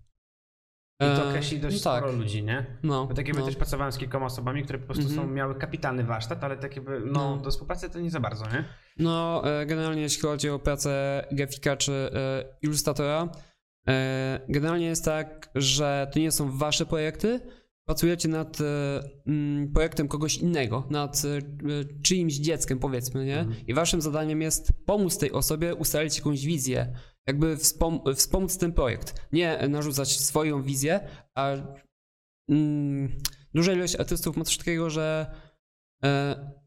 [1.01, 2.03] I to E, określi dość no tak.
[2.05, 2.67] sporo ludzi, nie?
[2.83, 3.47] No, Bo tak jakby no.
[3.47, 5.35] też pracowałem z kilkoma osobami, które po prostu są, Mhm.
[5.35, 7.43] miały kapitalny warsztat, ale tak jakby, no, No.
[7.43, 8.65] do współpracy to nie za bardzo, nie?
[8.97, 13.29] No, e, generalnie jeśli chodzi o pracę grafika czy e, ilustratora,
[13.89, 17.41] e, generalnie jest tak, że to nie są wasze projekty,
[17.87, 18.59] pracujecie nad
[19.27, 21.23] mm, projektem kogoś innego, nad
[22.03, 23.39] czyimś dzieckiem powiedzmy, nie?
[23.39, 23.67] Mhm.
[23.67, 26.93] I waszym zadaniem jest pomóc tej osobie ustalić jakąś wizję,
[27.27, 29.27] jakby wspom- wspomóc ten projekt.
[29.33, 31.01] Nie narzucać swoją wizję,
[31.35, 31.53] a
[32.49, 33.13] mm,
[33.55, 35.35] duża ilość artystów ma coś takiego, że
[36.05, 36.64] e,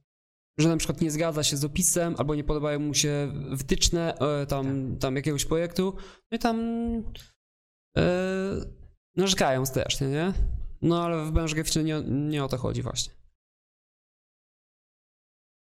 [0.58, 4.46] że na przykład nie zgadza się z opisem, albo nie podobają mu się wytyczne e,
[4.46, 5.96] tam, tam jakiegoś projektu,
[6.32, 6.60] no i tam
[7.98, 8.04] e,
[9.16, 10.34] narzekają strasznie, nie?
[10.82, 13.14] No ale w branży graficznej nie, nie o to chodzi właśnie.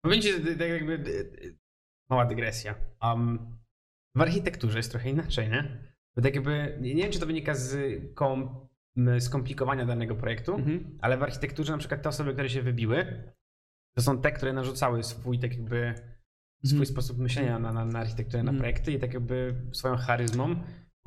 [0.04, 1.04] Będzie tak jakby
[2.10, 2.74] mała dygresja.
[3.02, 3.58] Um,
[4.16, 5.94] w architekturze jest trochę inaczej, nie?
[6.16, 7.76] Bo tak jakby, nie wiem czy to wynika z
[8.14, 8.68] kom,
[9.20, 10.98] skomplikowania danego projektu, Mhm.
[11.00, 13.32] ale w architekturze na przykład te osoby, które się wybiły,
[13.96, 15.94] to są te, które narzucały swój tak jakby
[16.64, 16.86] swój Mhm.
[16.86, 18.58] sposób myślenia na, na, na architekturę, na Mhm.
[18.58, 20.56] projekty i tak jakby swoją charyzmą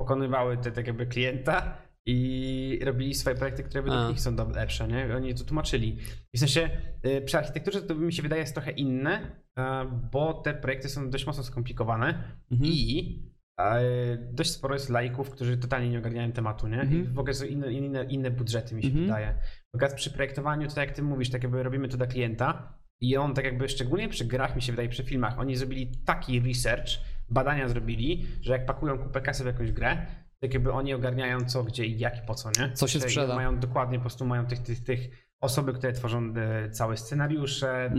[0.00, 5.16] pokonywały te tak jakby klienta i robili swoje projekty, które według nich są lepsze, nie?
[5.16, 5.98] Oni to tłumaczyli.
[6.34, 6.70] W sensie
[7.06, 9.40] y, przy architekturze to mi się wydaje jest trochę inne,
[10.12, 12.06] bo te projekty są dość mocno skomplikowane
[12.52, 12.70] Mhm.
[12.72, 13.28] i
[14.32, 16.80] dość sporo jest laików, którzy totalnie nie ogarniają tematu, nie?
[16.80, 17.04] Mhm.
[17.04, 19.04] I w ogóle są inne, inne, inne budżety mi się Mhm.
[19.06, 19.34] wydaje.
[19.74, 23.16] Natomiast przy projektowaniu, to tak jak ty mówisz, tak jakby robimy to dla klienta i
[23.16, 26.88] on tak jakby, szczególnie przy grach mi się wydaje, przy filmach, oni zrobili taki research,
[27.30, 30.06] badania zrobili, że jak pakują kupę kasy w jakąś grę,
[30.40, 32.72] tak jakby oni ogarniają co, gdzie i jak i po co, nie?
[32.72, 33.34] Co się Że sprzeda.
[33.34, 37.90] Mają dokładnie, po prostu mają tych, tych, tych osoby, które tworzą e, całe scenariusze,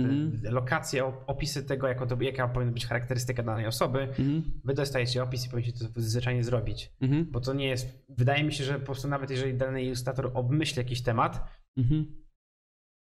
[0.44, 4.00] te lokacje, op- opisy tego, jako to, jaka powinna być charakterystyka danej osoby.
[4.02, 4.44] Mhm.
[4.64, 6.92] Wy dostajecie opis i powinniście to zwyczajnie zrobić.
[7.02, 7.26] Mhm.
[7.32, 8.06] Bo to nie jest.
[8.10, 12.06] Wydaje mi się, że po prostu nawet jeżeli dany ilustrator obmyśli jakiś temat, Mhm.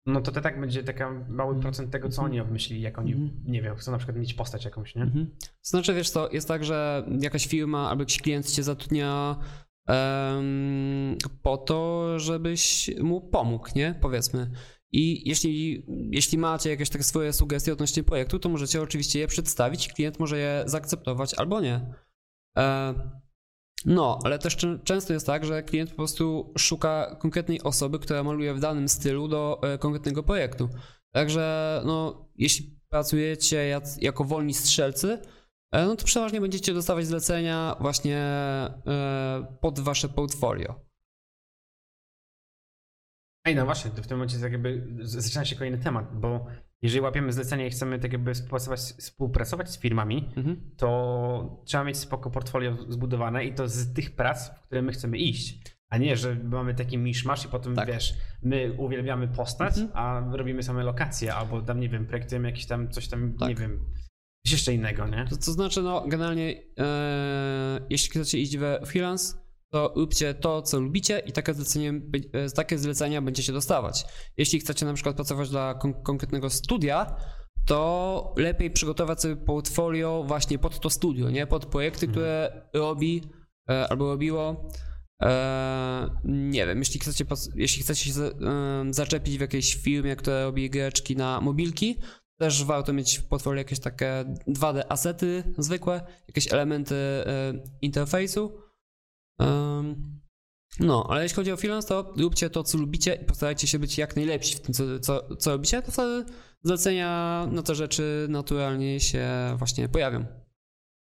[0.06, 1.60] No to to tak będzie taka mały Mhm.
[1.60, 2.30] procent tego, co Mhm.
[2.32, 3.30] oni obmyślili, jak oni, Mhm.
[3.44, 5.02] nie wiem, chcą na przykład mieć postać jakąś, nie?
[5.02, 5.30] Mhm.
[5.62, 9.36] Znaczy, wiesz co, jest tak, że jakaś firma albo jakiś klient cię zatrudnia
[9.88, 13.94] em, po to, żebyś mu pomógł, nie?
[14.00, 14.50] Powiedzmy.
[14.92, 19.92] I jeśli, jeśli macie jakieś takie swoje sugestie odnośnie projektu, to możecie oczywiście je przedstawić,
[19.92, 21.94] klient może je zaakceptować albo nie.
[22.58, 22.94] E,
[23.84, 28.22] no, ale też czę- często jest tak, że klient po prostu szuka konkretnej osoby, która
[28.22, 30.68] maluje w danym stylu do e, konkretnego projektu.
[31.14, 35.18] Także no, jeśli pracujecie jako wolni strzelcy,
[35.72, 40.86] e, no to przeważnie będziecie dostawać zlecenia właśnie e, pod wasze portfolio.
[43.46, 46.46] Ej, no właśnie, w tym momencie tak jakby zaczyna się kolejny temat, bo
[46.86, 50.70] jeżeli łapiemy zlecenie i chcemy tak jakby współpracować, współpracować z firmami, Mhm.
[50.76, 55.18] to trzeba mieć spoko portfolio zbudowane i to z tych prac, w które my chcemy
[55.18, 55.58] iść.
[55.88, 57.88] A nie, że mamy taki miszmasz i potem Tak.
[57.88, 59.90] wiesz, my uwielbiamy postać, Mhm.
[59.94, 63.48] a robimy same lokacje, albo tam, nie wiem, projektujemy jakieś tam coś tam, Tak.
[63.48, 63.80] nie wiem,
[64.44, 65.24] coś jeszcze innego, nie?
[65.30, 69.36] To, to znaczy, no generalnie e, jeśli chcecie iść we freelance,
[69.72, 72.00] to róbcie to, co lubicie i takie, zlecenie,
[72.32, 74.04] e, takie zlecenia będziecie dostawać.
[74.36, 77.16] Jeśli chcecie na przykład pracować dla kon- konkretnego studia,
[77.66, 81.46] to lepiej przygotować sobie portfolio właśnie pod to studio, nie?
[81.46, 82.12] Pod projekty, Mhm.
[82.12, 83.22] które robi
[83.70, 84.68] e, albo robiło.
[85.22, 87.24] E, nie wiem, jeśli chcecie,
[87.56, 88.12] jeśli chcecie się
[88.90, 91.98] zaczepić w jakiejś firmie, która robi giereczki na mobilki,
[92.40, 96.94] też warto mieć w portfolio jakieś takie 2D asety zwykłe, jakieś elementy
[97.82, 98.65] interfejsu.
[99.40, 100.16] Em,
[100.80, 103.98] No, ale jeśli chodzi o freelance, to róbcie to, co lubicie i postarajcie się być
[103.98, 106.24] jak najlepsi w tym, co, co, co robicie, to wtedy
[106.62, 110.24] zlecenia na te rzeczy naturalnie się właśnie pojawią.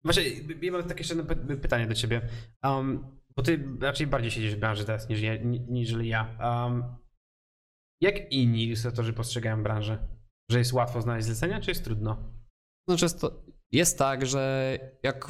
[0.04, 0.22] Właśnie,
[0.62, 1.24] ja mam takie jeszcze
[1.56, 2.28] pytanie do ciebie.
[2.64, 5.36] Um, bo ty raczej bardziej siedzisz w branży teraz niż ja.
[5.36, 6.38] ni- Niżeli ja.
[6.64, 6.84] Um,
[8.00, 10.08] jak inni ilustratorzy postrzegają branżę?
[10.50, 12.16] Że jest łatwo znaleźć zlecenia, czy jest trudno?
[12.88, 15.26] Znaczy jest, to, jest tak, że jak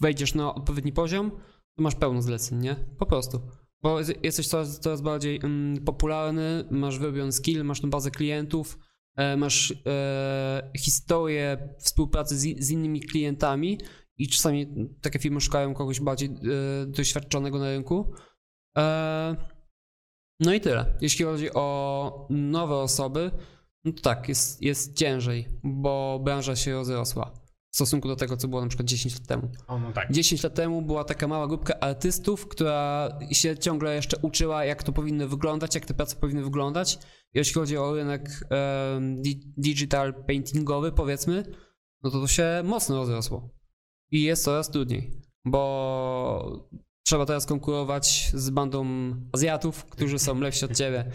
[0.00, 1.40] wejdziesz na odpowiedni poziom,
[1.78, 2.76] masz pełno zleceń, nie?
[2.98, 3.40] Po prostu.
[3.82, 8.78] Bo jest- jesteś coraz, coraz bardziej mm, popularny, masz wyrobiony skill, masz tą bazę klientów,
[9.16, 13.78] e, masz e, historię współpracy z, z innymi klientami
[14.16, 14.66] i czasami
[15.00, 18.12] takie firmy szukają kogoś bardziej e, doświadczonego na rynku.
[18.78, 19.36] E,
[20.40, 20.98] no i tyle.
[21.00, 23.30] Jeśli chodzi o nowe osoby,
[23.84, 27.39] no to tak, jest, jest ciężej, bo branża się rozrosła
[27.70, 29.52] w stosunku do tego, co było na przykład 10 lat temu.
[29.66, 30.12] O, no tak.
[30.12, 34.92] 10 lat temu była taka mała grupka artystów, która się ciągle jeszcze uczyła, jak to
[34.92, 36.98] powinno wyglądać, jak te prace powinny wyglądać.
[37.34, 38.30] Jeśli chodzi o rynek
[39.10, 41.44] di- digital paintingowy, powiedzmy,
[42.02, 43.50] no to to się mocno rozrosło.
[44.10, 46.68] I jest coraz trudniej, bo
[47.02, 48.86] trzeba teraz konkurować z bandą
[49.32, 51.10] Azjatów, którzy są lepsi od ciebie.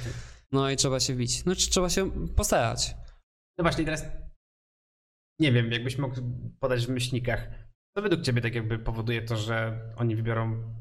[0.52, 1.42] No i trzeba się bić.
[1.42, 2.96] Znaczy trzeba się postarać.
[3.58, 4.06] No właśnie, teraz
[5.40, 6.16] nie wiem, jakbyś mógł
[6.60, 7.50] podać w myślnikach.
[7.96, 10.76] Co według ciebie tak jakby powoduje to, że oni wybiorą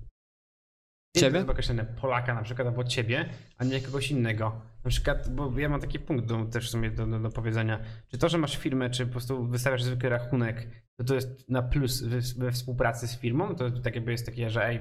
[1.16, 1.46] Ciebie?
[1.48, 4.60] Określone Polaka na przykład, albo ciebie, a nie kogoś innego.
[4.84, 7.80] Na przykład, bo ja mam taki punkt do, też w sumie do, do, do powiedzenia.
[8.08, 11.62] Czy to, że masz firmę, czy po prostu wystawiasz zwykły rachunek, to to jest na
[11.62, 13.54] plus we, we współpracy z firmą?
[13.54, 14.80] To tak jakby jest takie, że ej,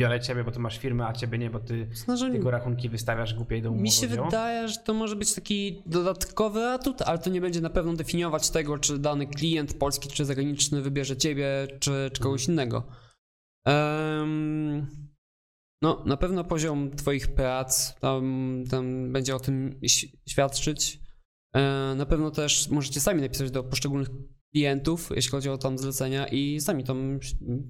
[0.00, 3.34] biorę ciebie, bo ty masz firmę, a ciebie nie, bo ty Znaczy, tylko rachunki wystawiasz
[3.34, 3.82] głupiej do umowy.
[3.82, 4.24] Mi się o dzieło?
[4.24, 8.50] wydaje, że to może być taki dodatkowy atut, ale to nie będzie na pewno definiować
[8.50, 11.48] tego, czy dany klient polski czy zagraniczny wybierze ciebie,
[11.80, 12.86] czy, czy kogoś innego.
[13.66, 14.86] Em,
[15.82, 21.00] no, na pewno poziom twoich prac tam, tam będzie o tym ś- świadczyć.
[21.56, 24.08] E, Na pewno też możecie sami napisać do poszczególnych
[24.52, 27.18] klientów, jeśli chodzi o tam zlecenia i sami tam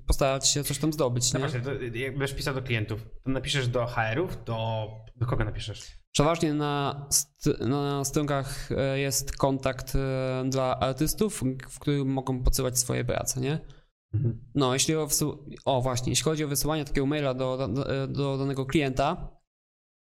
[0.07, 1.49] postarać się coś tam zdobyć, No nie?
[1.49, 4.89] właśnie, to jak będziesz pisał do klientów, to napiszesz do HR-ów, do...
[5.17, 6.03] do kogo napiszesz?
[6.13, 12.79] Przeważnie na, st- na stronkach e, jest kontakt e, dla artystów, w którym mogą podsyłać
[12.79, 13.59] swoje prace, nie?
[14.55, 18.39] No, jeśli o, wsu- o właśnie, jeśli chodzi o wysyłanie takiego maila do, do, do
[18.39, 19.31] danego klienta,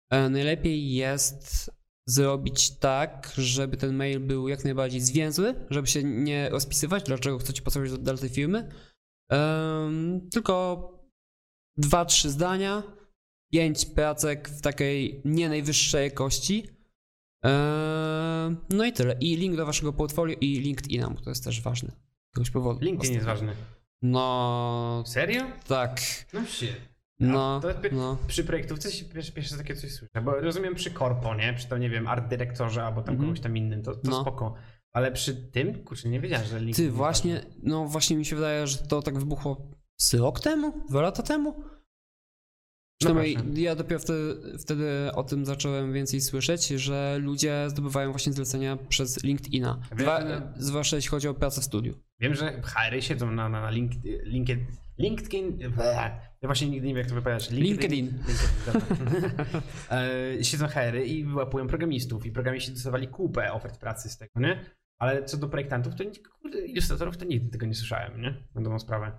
[0.10, 1.72] e, najlepiej jest
[2.08, 7.62] zrobić tak, żeby ten mail był jak najbardziej zwięzły, żeby się nie rozpisywać, dlaczego chcecie
[7.62, 8.72] posłać do, do tej firmy.
[9.30, 10.90] Em, tylko
[11.78, 12.84] dwa, trzy zdania,
[13.52, 16.70] pięć pracek w takiej nie najwyższej jakości.
[17.44, 19.18] Eee, No i tyle.
[19.20, 21.90] I link do waszego portfolio i LinkedIna, bo to jest też ważne.
[21.90, 22.80] Z jakiegoś powodu.
[22.86, 23.56] LinkedIn jest ważny.
[24.02, 25.44] No, Serio?
[25.68, 26.02] tak.
[26.34, 26.95] No shit.
[27.20, 28.18] No, to py- no.
[28.28, 31.54] Przy projektówce się pierwsze, pierwsze takie coś słyszę, bo rozumiem przy korpo, nie?
[31.54, 33.30] Przy tam, nie wiem, art dyrektorze albo tam Mhm.
[33.30, 34.22] kogoś tam innym, to, to No.
[34.22, 34.54] spoko.
[34.94, 37.54] Ale przy tym, kurczę, nie wiedziałem, że LinkedIn Ty, właśnie, ważny.
[37.64, 40.84] no właśnie mi się wydaje, że to tak wybuchło z rok temu?
[40.90, 41.64] Dwa lata temu?
[43.02, 43.62] Przynajmniej proszę.
[43.62, 49.24] ja dopiero wtedy, wtedy o tym zacząłem więcej słyszeć, że ludzie zdobywają właśnie zlecenia przez
[49.24, 49.80] LinkedIna.
[49.90, 51.94] Wiem, Dwa, że- zwłaszcza jeśli chodzi o pracę w studiu.
[52.20, 53.92] Wiem, że HR siedzą na, na, na link,
[54.24, 54.66] LinkedIn,
[54.98, 55.60] LinkedIn,
[56.42, 57.52] ja właśnie nigdy nie wiem, jak to wypowiadasz.
[57.52, 58.08] LinkedIn.
[58.08, 58.20] LinkedIn,
[59.92, 64.66] e, siedzą HR i wyłapują programistów i programiści dostawali kupę ofert pracy z tego, nie?
[65.00, 66.04] Ale co do projektantów, to
[66.40, 68.44] kurde, ilustratorów to nigdy tego nie słyszałem, nie?
[68.56, 69.12] Na dobrą sprawę.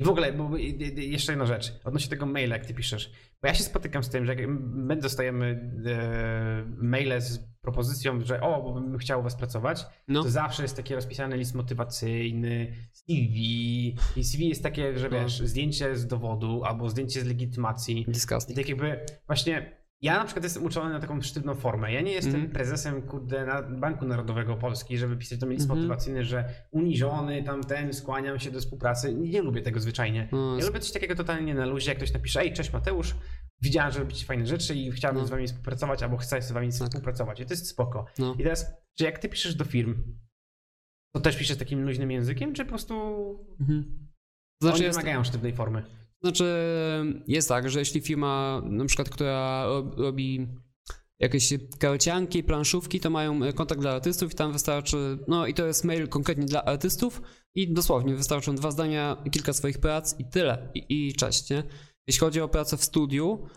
[0.00, 3.12] I w ogóle, bo i- i- jeszcze jedna rzecz, odnośnie tego maila, jak ty piszesz.
[3.42, 8.40] Bo ja się spotykam z tym, że jak my dostajemy e, maile z propozycją, że
[8.40, 10.22] o, bo bym chciał u was pracować, No.
[10.22, 13.96] to zawsze jest taki rozpisany list motywacyjny, CV.
[14.16, 15.20] I CV jest takie, że No.
[15.20, 18.00] wiesz, zdjęcie z dowodu albo zdjęcie z legitymacji.
[18.08, 18.58] I Disgusting.
[18.58, 21.92] tak jakby właśnie ja na przykład jestem uczony na taką sztywną formę.
[21.92, 22.52] Ja nie jestem Mhm.
[22.52, 25.80] prezesem kurde na Banku Narodowego Polski, żeby pisać do mnie list Mhm.
[25.80, 29.14] motywacyjny, że uniżony tamten, skłaniam się do współpracy.
[29.14, 30.28] Nie, nie lubię tego zwyczajnie.
[30.32, 33.14] No, Ja lubię coś takiego totalnie na luzie, jak ktoś napisze, ej, cześć Mateusz,
[33.62, 35.26] widziałem, że robicie fajne rzeczy i chciałbym No.
[35.26, 36.88] z wami współpracować, albo chcę z wami Tak.
[36.88, 37.40] współpracować.
[37.40, 38.06] I to jest spoko.
[38.18, 38.34] no.
[38.38, 38.66] I teraz,
[38.98, 39.94] czy jak ty piszesz do firm,
[41.14, 42.94] to też piszesz takim luźnym językiem, czy po prostu
[43.60, 44.08] Mhm.
[44.62, 45.99] znaczy, oni jest, wymagają sztywnej formy?
[46.22, 46.44] Znaczy
[47.26, 50.48] jest tak, że jeśli firma na przykład, która rob- robi
[51.20, 55.66] jakieś karcianki, planszówki, to mają e, kontakt dla artystów i tam wystarczy, no i to
[55.66, 57.22] jest mail konkretnie dla artystów
[57.54, 60.70] i dosłownie wystarczą dwa zdania, kilka swoich prac i tyle.
[60.74, 61.62] I, i cześć, nie?
[62.06, 63.48] Jeśli chodzi o pracę w studiu,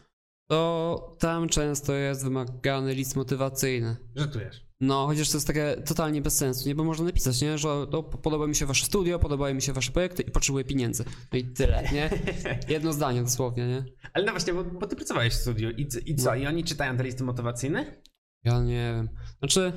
[0.50, 3.96] to tam często jest wymagany list motywacyjny.
[4.16, 4.66] Żartujesz.
[4.84, 6.76] No, chociaż to jest takie totalnie bez sensu, nie?
[6.76, 7.58] Bo można napisać, nie?
[7.58, 11.06] Że no, podoba mi się wasze studio, podobają mi się wasze projekty i potrzebuję pieniędzy.
[11.34, 12.10] No i tyle, nie?
[12.74, 13.86] Jedno zdanie dosłownie, nie?
[14.14, 16.30] Ale no właśnie, bo, bo ty pracowałeś w studiu i, i co?
[16.30, 16.36] No.
[16.36, 18.02] I oni czytają te listy motywacyjne?
[18.44, 19.10] Ja nie wiem.
[19.40, 19.74] Znaczy,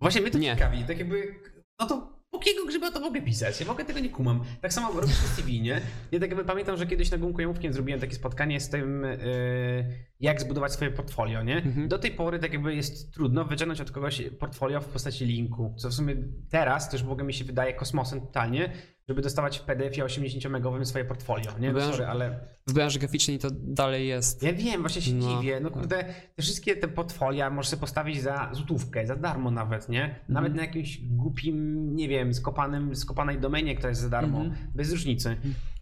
[0.00, 0.54] Właśnie mnie to Nie.
[0.54, 1.34] ciekawi, tak jakby,
[1.80, 3.60] no to po jakiego grzyba to mogę pisać?
[3.60, 4.40] Ja mogę tego nie kumam.
[4.60, 5.80] Tak samo robisz to CV, nie?
[6.12, 9.84] Ja tak jakby pamiętam, że kiedyś na Gumku Jamówkiem zrobiłem takie spotkanie z tym, yy,
[10.20, 11.56] jak zbudować swoje portfolio, nie?
[11.56, 11.88] Mhm.
[11.88, 15.88] Do tej pory tak jakby jest trudno wyciągnąć od kogoś portfolio w postaci linku, co
[15.88, 16.16] w sumie
[16.50, 18.72] teraz też w ogóle mi się wydaje kosmosem totalnie,
[19.08, 21.72] żeby dostawać w PDF-ie 80-megowym swoje portfolio, nie?
[21.72, 22.40] Wiem, sorry, ale...
[22.66, 24.42] w branży graficznej to dalej jest.
[24.42, 25.40] Ja wiem, właśnie się No.
[25.40, 25.60] dziwię.
[25.60, 26.04] No kurde,
[26.36, 30.20] te wszystkie te portfolia możesz sobie postawić za złotówkę, za darmo nawet, nie?
[30.28, 34.40] Nawet na jakimś głupim, nie wiem, skopanym, skopanej domenie, która jest za darmo.
[34.40, 34.72] Mhm.
[34.74, 35.36] Bez różnicy.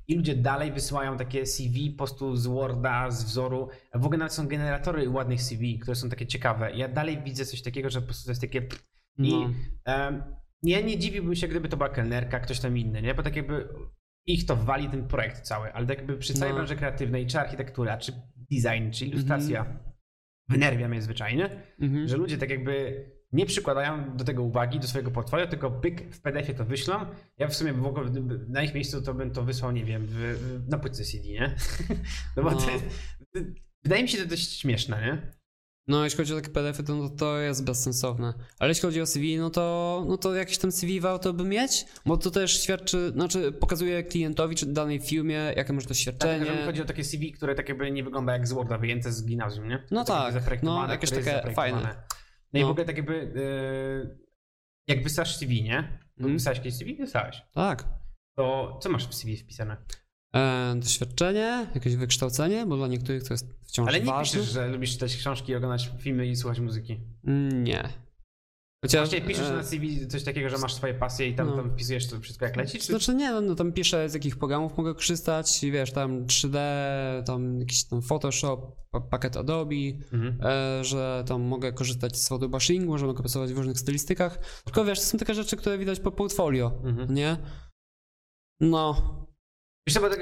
[0.08, 3.68] I ludzie dalej wysyłają takie CV po prostu z Worda, z wzoru.
[3.94, 6.70] W ogóle nawet są generatory ładnych CV, które są takie ciekawe.
[6.76, 8.62] Ja dalej widzę coś takiego, że po prostu to jest takie...
[9.18, 9.50] I No.
[9.84, 10.22] em,
[10.62, 13.14] ja nie dziwiłbym się, gdyby to była kelnerka, ktoś tam inny, nie?
[13.14, 13.68] Bo tak jakby
[14.26, 16.56] ich to wali ten projekt cały, ale tak jakby przy całej No.
[16.56, 18.12] branży kreatywnej, czy architektura, czy
[18.50, 19.80] design, czy ilustracja,
[20.48, 22.08] wynerwia mnie zwyczajnie, Mhm.
[22.08, 26.20] że ludzie tak jakby nie przykładają do tego uwagi, do swojego portfolio, tylko pyk, w
[26.20, 26.94] PDF-ie to wyślą.
[27.38, 28.10] Ja w sumie w ogóle
[28.48, 31.54] na ich miejscu to bym to wysłał, nie wiem, w, w, na płytce CD, nie?
[32.36, 32.56] No bo No.
[32.56, 32.66] To,
[33.84, 35.35] wydaje mi się to dość śmieszne, nie?
[35.88, 38.34] No, jeśli chodzi o takie PDF-y, to, no, to jest bezsensowne.
[38.58, 41.84] Ale jeśli chodzi o CV, no to, no to jakieś tam CV warto by mieć,
[42.06, 46.50] bo to też świadczy, znaczy pokazuje klientowi czy danej firmie, jakie może Dlatego, doświadczenie.
[46.60, 49.26] mi chodzi o takie CV, które tak jakby nie wygląda jak z Worda wyjęte z
[49.26, 49.82] gimnazjum, nie?
[49.90, 52.04] No Tak tak, no, jakieś takie fajne.
[52.52, 52.70] No, i w No.
[52.70, 54.18] ogóle tak jakby yy,
[54.88, 55.78] jak wysyłasz CV, nie?
[56.18, 56.32] Mhm.
[56.36, 56.96] Wysłałeś jakieś CV?
[56.96, 57.42] Wysłałeś.
[57.52, 57.84] Tak.
[58.36, 59.76] To co masz w CV wpisane?
[60.34, 64.40] E, doświadczenie, jakieś wykształcenie, bo dla niektórych to jest wciąż Ale nie ważne.
[64.40, 67.00] piszesz, że lubisz czytać książki, oglądać filmy i słuchać muzyki.
[67.52, 67.88] Nie.
[68.84, 71.56] Chociaż, Właściwie piszesz e, na CV coś takiego, że masz swoje pasje i tam, No.
[71.56, 72.78] tam wpisujesz to wszystko jak leci?
[72.78, 72.86] Czy...
[72.86, 76.58] Znaczy nie, no, no tam piszę z jakich programów mogę korzystać, i wiesz, tam 3D,
[77.26, 79.74] tam jakiś tam Photoshop, pa- pakiet Adobe,
[80.12, 80.38] Mhm.
[80.42, 84.62] e, że tam mogę korzystać z photobushingu, że mogę pracować w różnych stylistykach.
[84.64, 87.14] Tylko wiesz, to są takie rzeczy, które widać po portfolio, Mhm.
[87.14, 87.36] nie?
[88.60, 89.25] No.
[89.86, 90.20] Wiesz co, bo tak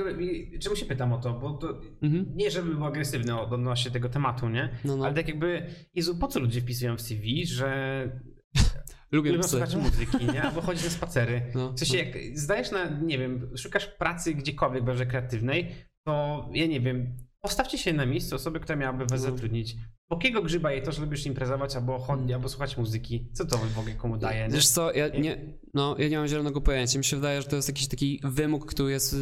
[0.61, 1.33] czemu się pytam o to?
[1.33, 2.27] Bo to Mhm.
[2.37, 4.69] nie, żeby był agresywny odnośnie tego tematu, nie?
[4.85, 5.05] No, no.
[5.05, 8.09] Ale tak jakby, Jezu, po co ludzie wpisują w CV, że
[9.13, 10.43] Lubię słuchać muzyki, nie?
[10.43, 11.43] Albo chodzić na spacery.
[11.55, 15.75] No, W sensie, jak zdajesz na, nie wiem, szukasz pracy gdziekolwiek w branży kreatywnej,
[16.07, 19.31] to ja nie wiem, postawcie się na miejsce osoby, która miałaby was No.
[19.31, 19.77] zatrudnić.
[20.09, 23.29] Po jakiego grzyba jej to, że lubisz imprezować albo chodzić, albo słuchać muzyki?
[23.33, 24.55] Co to w ogóle komu daje, nie?
[24.55, 26.99] Wiesz co, ja nie, no, ja nie mam zielonego pojęcia.
[26.99, 29.17] Mi się wydaje, że to jest jakiś taki wymóg, który jest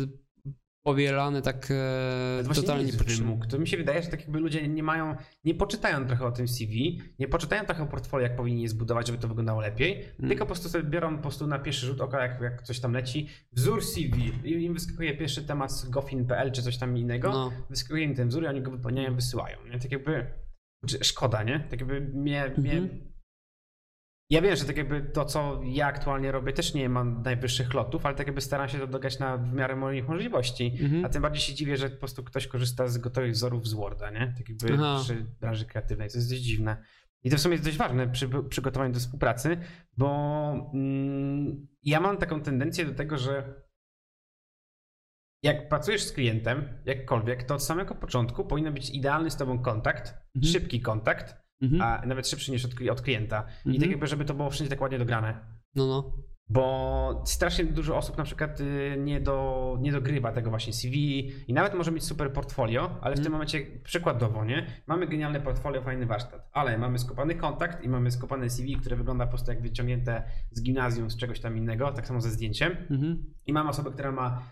[0.83, 3.25] powielany tak e, totalnie niepotrzebnie.
[3.25, 3.47] wymóg.
[3.47, 6.49] To mi się wydaje, że tak jakby ludzie nie mają, nie poczytają trochę o tym
[6.49, 10.29] CV, nie poczytają trochę o portfolio, jak powinni je zbudować, żeby to wyglądało lepiej, Mm.
[10.29, 12.92] tylko po prostu sobie biorą po prostu na pierwszy rzut oka, jak, jak coś tam
[12.92, 17.53] leci, wzór CV i im wyskakuje pierwszy temat z gofin.pl czy coś tam innego, No.
[17.71, 19.59] wyskakuje im ten wzór i oni go wypełniają, wysyłają.
[19.73, 19.79] Nie?
[19.79, 20.27] Tak jakby,
[20.85, 21.61] znaczy, szkoda, nie?
[21.71, 23.12] Tak jakby mnie, mnie Mhm.
[24.33, 28.07] Ja wiem, że tak jakby to, co ja aktualnie robię, też nie mam najwyższych lotów,
[28.07, 30.79] ale tak jakby staram się to dogać na w miarę moich możliwości.
[30.83, 31.05] Mhm.
[31.05, 34.11] A tym bardziej się dziwię, że po prostu ktoś korzysta z gotowych wzorów z Worda,
[34.11, 34.35] nie?
[34.38, 35.01] Tak jakby Aha.
[35.05, 36.11] przy branży kreatywnej.
[36.11, 36.77] To jest dość dziwne.
[37.25, 39.57] I to w sumie jest dość ważne przy przygotowaniu do współpracy,
[39.97, 43.62] bo mm, ja mam taką tendencję do tego, że
[45.42, 50.14] jak pracujesz z klientem, jakkolwiek, to od samego początku powinien być idealny z tobą kontakt,
[50.37, 50.53] Mhm.
[50.53, 51.83] szybki kontakt, Mhm.
[51.83, 53.44] a nawet szybszy niż od, od klienta.
[53.64, 53.81] I Mhm.
[53.81, 55.40] tak jakby, żeby to było wszędzie tak ładnie dograne.
[55.75, 56.12] No, no.
[56.48, 61.53] Bo strasznie dużo osób na przykład y, nie, do, nie dogrywa tego właśnie CV i
[61.53, 64.66] nawet może mieć super portfolio, ale w tym momencie przykładowo, nie?
[64.87, 69.25] Mamy genialne portfolio, fajny warsztat, ale mamy skopany kontakt i mamy skopane CV, które wygląda
[69.25, 72.77] po prostu jak wyciągnięte z gimnazjum, z czegoś tam innego, tak samo ze zdjęciem.
[72.90, 73.25] Mhm.
[73.46, 74.42] I mamy osobę, która ma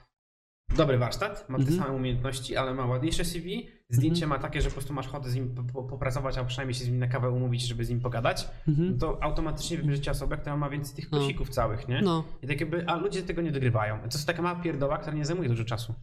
[0.77, 1.81] dobry warsztat, ma te Mhm.
[1.83, 3.69] same umiejętności, ale ma ładniejsze CV.
[3.91, 6.75] Zdjęcie ma takie, że po prostu masz ochotę z nim po- po- popracować, albo przynajmniej
[6.75, 8.49] się z nim na kawę umówić, żeby z nim pogadać.
[8.69, 8.91] Mhm.
[8.93, 11.19] No to automatycznie wybierzecie osobę, która ma więcej tych No.
[11.19, 12.03] plusików całych, nie?
[12.03, 12.25] No.
[12.43, 13.99] I tak jakby, a ludzie tego nie dogrywają.
[13.99, 15.95] To jest taka mała pierdoła, która nie zajmuje dużo czasu.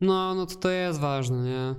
[0.00, 1.74] No, no to to jest ważne, nie?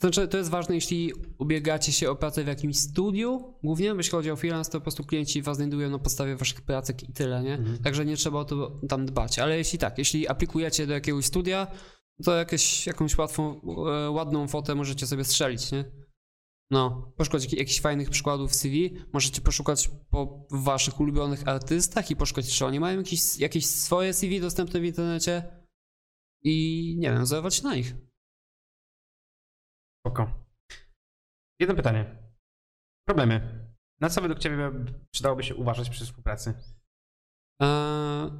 [0.00, 4.30] Znaczy, to jest ważne, jeśli ubiegacie się o pracę w jakimś studiu, głównie, jeśli chodzi
[4.30, 7.54] o freelance, to po prostu klienci was znajdują na podstawie waszych pracek i tyle, nie?
[7.54, 7.78] Mhm.
[7.78, 9.38] Także nie trzeba o to tam dbać.
[9.38, 11.66] Ale jeśli tak, jeśli aplikujecie do jakiegoś studia,
[12.24, 15.84] to jakieś, jakąś łatwą, e, ładną fotę możecie sobie strzelić, nie?
[16.70, 22.48] No, poszukać jak- jakichś fajnych przykładów CV, możecie poszukać po waszych ulubionych artystach i poszukać,
[22.56, 25.42] czy oni mają jakieś, jakieś swoje CV dostępne w internecie
[26.42, 28.09] i nie wiem, się na nich.
[30.06, 30.32] Spoko.
[31.60, 32.16] Jedno pytanie.
[33.08, 33.64] Problemy.
[34.00, 34.70] Na co według ciebie
[35.14, 36.54] przydałoby się uważać przy współpracy?
[37.62, 38.30] Eee,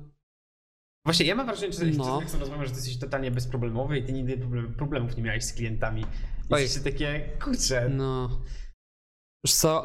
[1.07, 2.20] Właśnie ja mam wrażenie, że No.
[2.20, 5.53] jak rozmawiam, że ty jesteś totalnie bezproblemowy i ty nigdy problem- problemów nie miałeś z
[5.53, 6.05] klientami.
[6.51, 6.62] Oj.
[6.62, 8.40] Jesteście takie, kurczę, No.
[9.44, 9.85] Wiesz co,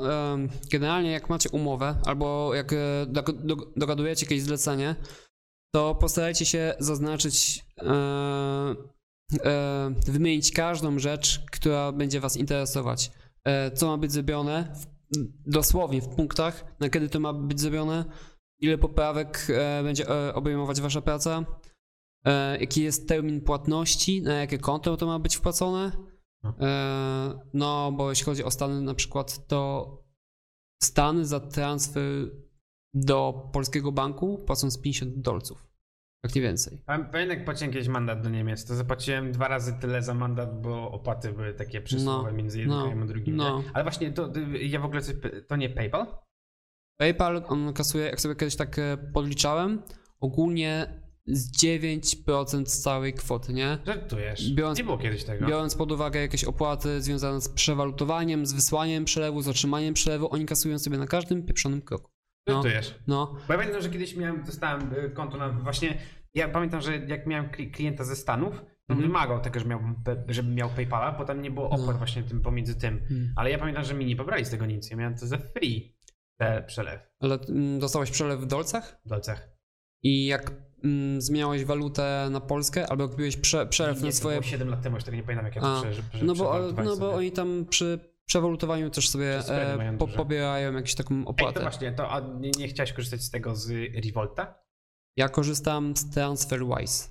[0.72, 4.96] generalnie jak macie umowę albo jak e, dog- dog- dogadujecie jakieś zlecenie,
[5.76, 8.76] to postarajcie się zaznaczyć, e,
[10.08, 13.12] wymienić każdą rzecz, która będzie Was interesować.
[13.44, 14.76] E, co ma być zrobione,
[15.46, 18.06] dosłownie w punktach, na kiedy to ma być zrobione,
[18.60, 21.46] ile poprawek e, będzie e, obejmować Wasza praca,
[22.26, 25.92] e, jaki jest termin płatności, na jakie konto to ma być wpłacone.
[26.60, 29.90] E, No, bo jeśli chodzi o Stany na przykład, to
[30.84, 32.32] Stany za transfer
[32.94, 35.68] do polskiego banku płacą z 50 dolców.
[36.26, 36.78] Jak nie więcej.
[36.86, 40.62] Pam- Pamiętam jak płaciłem kiedyś mandat do Niemiec, to zapłaciłem dwa razy tyle za mandat,
[40.62, 43.36] bo opłaty były takie przesuwowe No, między jednym no, a drugim.
[43.36, 43.64] no.
[43.74, 45.16] Ale właśnie to, to ja w ogóle coś,
[45.48, 46.06] to nie PayPal?
[47.00, 49.82] PayPal, on kasuje, jak sobie kiedyś tak e, podliczałem,
[50.20, 53.78] ogólnie z 9% z całej kwoty, nie?
[53.86, 54.52] Żartujesz.
[54.54, 55.48] Biorąc- nie było kiedyś tego.
[55.48, 60.46] Biorąc pod uwagę jakieś opłaty związane z przewalutowaniem, z wysłaniem przelewu, z otrzymaniem przelewu, oni
[60.46, 62.12] kasują sobie na każdym pieprzonym kroku.
[62.48, 62.96] No, Żartujesz.
[63.08, 65.98] no, Bo ja pamiętam, że kiedyś miałem, dostałem y, konto na właśnie.
[66.34, 68.56] Ja pamiętam, że jak miałem kli- klienta ze Stanów,
[68.88, 69.02] to Mhm.
[69.10, 69.80] wymagał tego, że miał,
[70.28, 71.98] żebym miał PayPala, bo tam nie było opłat No.
[71.98, 73.00] właśnie tym pomiędzy tym.
[73.08, 73.34] Hmm.
[73.36, 74.90] Ale ja pamiętam, że mi nie pobrali z tego nic.
[74.90, 75.96] Ja miałem to za free,
[76.40, 79.00] te przelew ale mm, dostałeś przelew w dolcach?
[79.06, 79.50] w dolcach.
[80.04, 80.52] I jak
[80.84, 84.36] mm, zmieniałeś walutę na Polskę, albo jak robiłeś prze, przelew nie, na to swoje.
[84.40, 86.34] było 7 lat temu, już tego nie pamiętam, jak ja A, to prze, prze, No
[86.36, 91.24] bo, no bo oni tam przy przewalutowaniu też sobie e, po, pobierają jakąś taką Ej,
[91.24, 91.62] to opłatę.
[91.62, 93.70] właśnie, to a nie, nie chciałeś korzystać z tego z
[94.06, 94.56] Revolta?
[95.18, 97.10] Ja korzystam z TransferWise.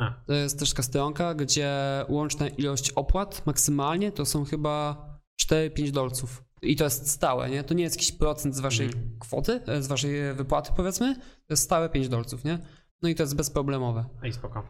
[0.00, 0.10] A.
[0.26, 1.74] To jest też taka stronka, gdzie
[2.08, 5.06] łączna ilość opłat maksymalnie to są chyba
[5.42, 6.44] 4-5 dolców.
[6.62, 7.64] I to jest stałe, nie?
[7.64, 9.18] To nie jest jakiś procent z waszej Mhm.
[9.18, 11.14] kwoty, e, z waszej wypłaty powiedzmy.
[11.16, 12.58] To jest stałe 5 dolców, nie?
[13.02, 14.04] No i to jest bezproblemowe.
[14.22, 14.68] Ej, spoko.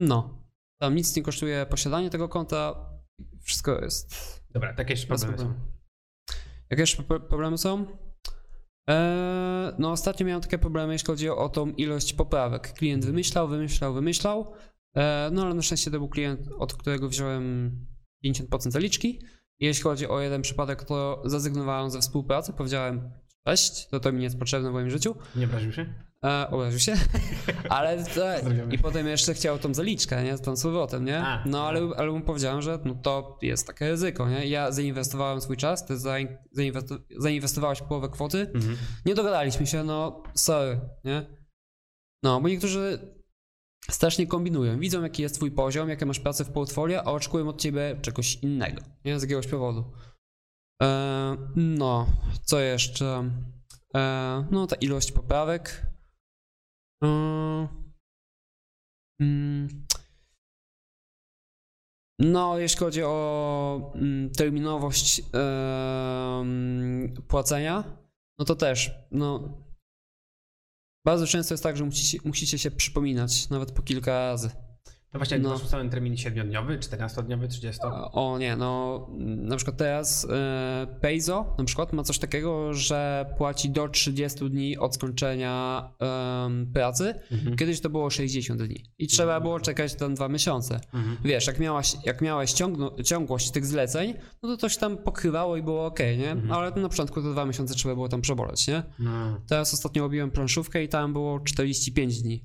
[0.00, 0.42] No.
[0.80, 2.90] Tam nic nie kosztuje posiadanie tego konta.
[3.42, 4.14] Wszystko jest.
[4.50, 5.54] Dobra, takie jeszcze problemy są.
[6.70, 7.86] Jakie jeszcze pro- problemy są?
[8.88, 12.72] Eee, no, ostatnio miałem takie problemy, jeśli chodzi o tą ilość poprawek.
[12.72, 14.52] Klient wymyślał, wymyślał, wymyślał.
[14.94, 17.70] Eee, no, ale na szczęście to był klient, od którego wziąłem
[18.24, 19.20] 50% zaliczki.
[19.60, 22.52] Jeśli chodzi o jeden przypadek, to zrezygnowałem ze współpracy.
[22.52, 23.10] Powiedziałem,
[23.46, 25.14] cześć, to to mi nie jest potrzebne w moim życiu.
[25.36, 26.05] Nie obraził się?
[26.24, 26.94] E, obraził się.
[27.68, 28.20] Ale to,
[28.70, 30.38] i potem jeszcze chciał tą zaliczkę, nie?
[30.38, 31.18] Tą z powrotem, nie?
[31.18, 31.44] A.
[31.46, 34.46] No ale, ale mu powiedziałem, że no, to jest takie ryzyko, nie?
[34.46, 38.50] Ja zainwestowałem swój czas, ty zain- zainwesto- zainwestowałeś połowę kwoty.
[38.54, 38.76] Mhm.
[39.06, 41.26] Nie dogadaliśmy się, no sorry, nie?
[42.22, 42.98] No, bo niektórzy
[43.90, 44.78] strasznie kombinują.
[44.78, 48.34] Widzą, jaki jest twój poziom, jakie masz pracę w portfolio, a oczekują od ciebie czegoś
[48.34, 49.18] innego, nie?
[49.20, 49.92] Z jakiegoś powodu.
[50.82, 52.06] E, no,
[52.44, 53.30] co jeszcze?
[53.96, 55.86] E, no, ta ilość poprawek.
[57.02, 57.86] Mm,
[62.18, 65.22] no, jeśli chodzi o mm, terminowość
[67.28, 67.84] płacenia,
[68.38, 69.62] no to też, no.
[71.06, 74.65] Bardzo często jest tak, że musicie, musicie się przypominać, nawet po kilka razy.
[75.16, 75.48] No właśnie, No.
[75.48, 77.80] masz ustalony termin 7-dniowy, 14-dniowy, 30?
[78.12, 83.70] O nie, no na przykład teraz e, Payzo na przykład ma coś takiego, że płaci
[83.70, 85.82] do 30 dni od skończenia
[86.74, 87.14] pracy.
[87.32, 87.56] Mhm.
[87.56, 90.80] Kiedyś to było 60 dni i trzeba było czekać tam dwa miesiące.
[90.94, 91.16] Mhm.
[91.24, 95.62] Wiesz, jak miałaś, jak miałeś ciągno, ciągłość tych zleceń, no to się tam pokrywało i
[95.62, 96.30] było ok, nie?
[96.30, 96.52] Mhm.
[96.52, 98.82] Ale na początku to dwa miesiące trzeba było tam przeboleć, nie?
[98.98, 102.42] No, Teraz ostatnio robiłem planszówkę i tam było 45 dni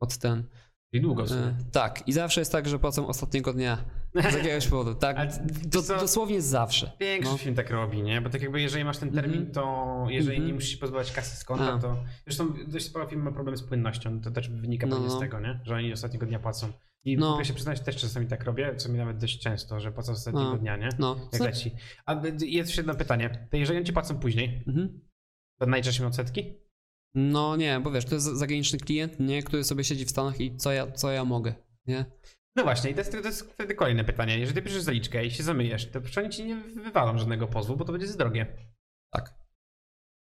[0.00, 0.44] od ten.
[0.92, 1.40] I długo w sumie.
[1.40, 3.84] E, tak, i zawsze jest tak, że płacą ostatniego dnia.
[4.30, 5.18] Z jakiegoś powodu, tak?
[5.66, 6.92] Do, dosłownie zawsze.
[7.00, 7.38] Większość No.
[7.38, 8.20] film tak robi, nie?
[8.20, 9.52] Bo tak jakby jeżeli masz ten termin, Mhm.
[9.54, 10.46] to jeżeli Mhm.
[10.48, 11.78] nie musisz się pozbywać kasy z konta, A.
[11.78, 11.96] to...
[12.26, 15.20] Zresztą dość sporo film ma problemy z płynnością, to też wynika No, pewnie z no.
[15.20, 15.60] tego, nie?
[15.64, 16.68] Że oni ostatniego dnia płacą.
[17.04, 17.30] I No.
[17.30, 20.50] mogę się przyznać, też czasami tak robię, co mi nawet dość często, że płacą ostatniego
[20.50, 20.58] No.
[20.58, 20.88] dnia, nie?
[20.98, 21.16] No.
[21.32, 21.74] Jak leci.
[22.06, 23.48] A y, jest jeszcze jedno pytanie.
[23.50, 25.00] To jeżeli oni ci płacą później, Mhm.
[25.58, 26.54] to najczęściej odsetki?
[27.14, 30.56] No nie, bo wiesz, to jest zagraniczny klient, nie, który sobie siedzi w Stanach i
[30.56, 31.54] co ja, co ja mogę,
[31.86, 32.04] nie?
[32.56, 34.38] No właśnie, i to jest, to jest wtedy kolejne pytanie.
[34.38, 37.76] Jeżeli ty piszesz zaliczkę i się zamyjesz, to przecież oni ci nie wywalą żadnego pozwu,
[37.76, 38.46] bo to będzie za drogie.
[39.12, 39.34] Tak.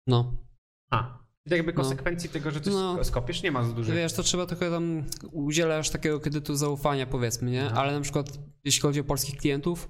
[0.07, 0.37] No.
[0.91, 1.23] A.
[1.47, 1.77] I tak jakby No.
[1.77, 2.95] konsekwencji tego, że coś No.
[2.97, 3.05] no.
[3.05, 3.95] skopiesz, nie ma za dużych.
[3.95, 7.67] Wiesz, to trzeba trochę tam udzielasz takiego kredytu zaufania, powiedzmy, nie?
[7.67, 7.81] Aha.
[7.81, 9.89] Ale na przykład, jeśli chodzi o polskich klientów,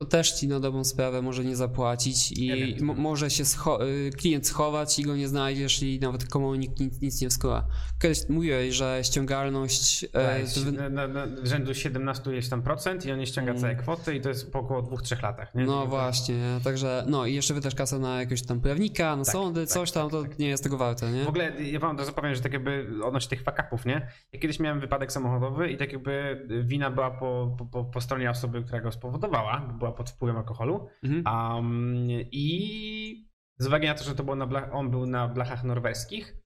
[0.00, 3.00] to też ci na dobrą sprawę może nie zapłacić i mo- co.
[3.00, 7.00] może się scho- y, klient schować i go nie znajdziesz i nawet komu nikt nic,
[7.00, 7.64] nic nie wskóra.
[8.02, 12.62] Kiedyś mówiłeś, że ściągalność e, Tak, to wy- na, na, na rzędu 17 jest tam
[12.62, 13.60] procent i on nie ściąga Mm.
[13.62, 15.54] całej kwoty i to jest po około 2-3 latach.
[15.54, 15.64] Nie?
[15.64, 16.60] No I to- właśnie, nie?
[16.64, 19.92] także no i jeszcze wydasz kasę na jakiegoś tam prawnika, na Tak, sądy, tak, coś
[19.92, 20.38] tam, tak, to tak.
[20.38, 21.24] nie jest tego warte, nie?
[21.24, 24.08] W ogóle ja wam razu powiem, że tak jakby odnośnie tych fakapów, nie?
[24.32, 28.30] Ja kiedyś miałem wypadek samochodowy i tak jakby wina była po, po, po, po stronie
[28.30, 30.88] osoby, która go spowodowała, bo była pod wpływem alkoholu.
[31.02, 31.24] Mhm.
[31.56, 35.64] Um, I z uwagi na to, że to było na blach, on był na blachach
[35.64, 36.36] norweskich,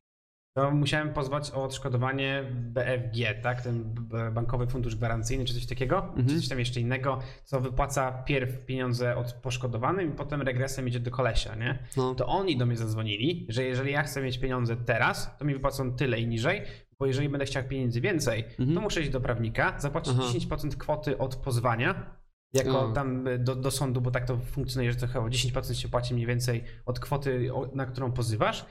[0.56, 3.62] to musiałem pozwać o odszkodowanie BFG, tak?
[3.62, 3.94] Ten
[4.34, 6.28] bankowy fundusz gwarancyjny, czy coś takiego, Mhm.
[6.28, 11.00] czy coś tam jeszcze innego, co wypłaca pierw pieniądze od poszkodowanym i potem regresem idzie
[11.00, 11.78] do kolesia, nie?
[11.96, 15.54] No, to oni do mnie zadzwonili, że jeżeli ja chcę mieć pieniądze teraz, to mi
[15.54, 16.62] wypłacą tyle i niżej,
[16.98, 18.74] bo jeżeli będę chciał pieniędzy więcej, Mhm.
[18.74, 20.28] to muszę iść do prawnika, zapłacić Aha.
[20.32, 22.16] 10% kwoty od pozwania,
[22.54, 22.92] jako O.
[22.92, 26.14] tam y, do, do sądu, bo tak to funkcjonuje, że to chyba 10% się płaci
[26.14, 28.64] mniej więcej od kwoty, na którą pozywasz.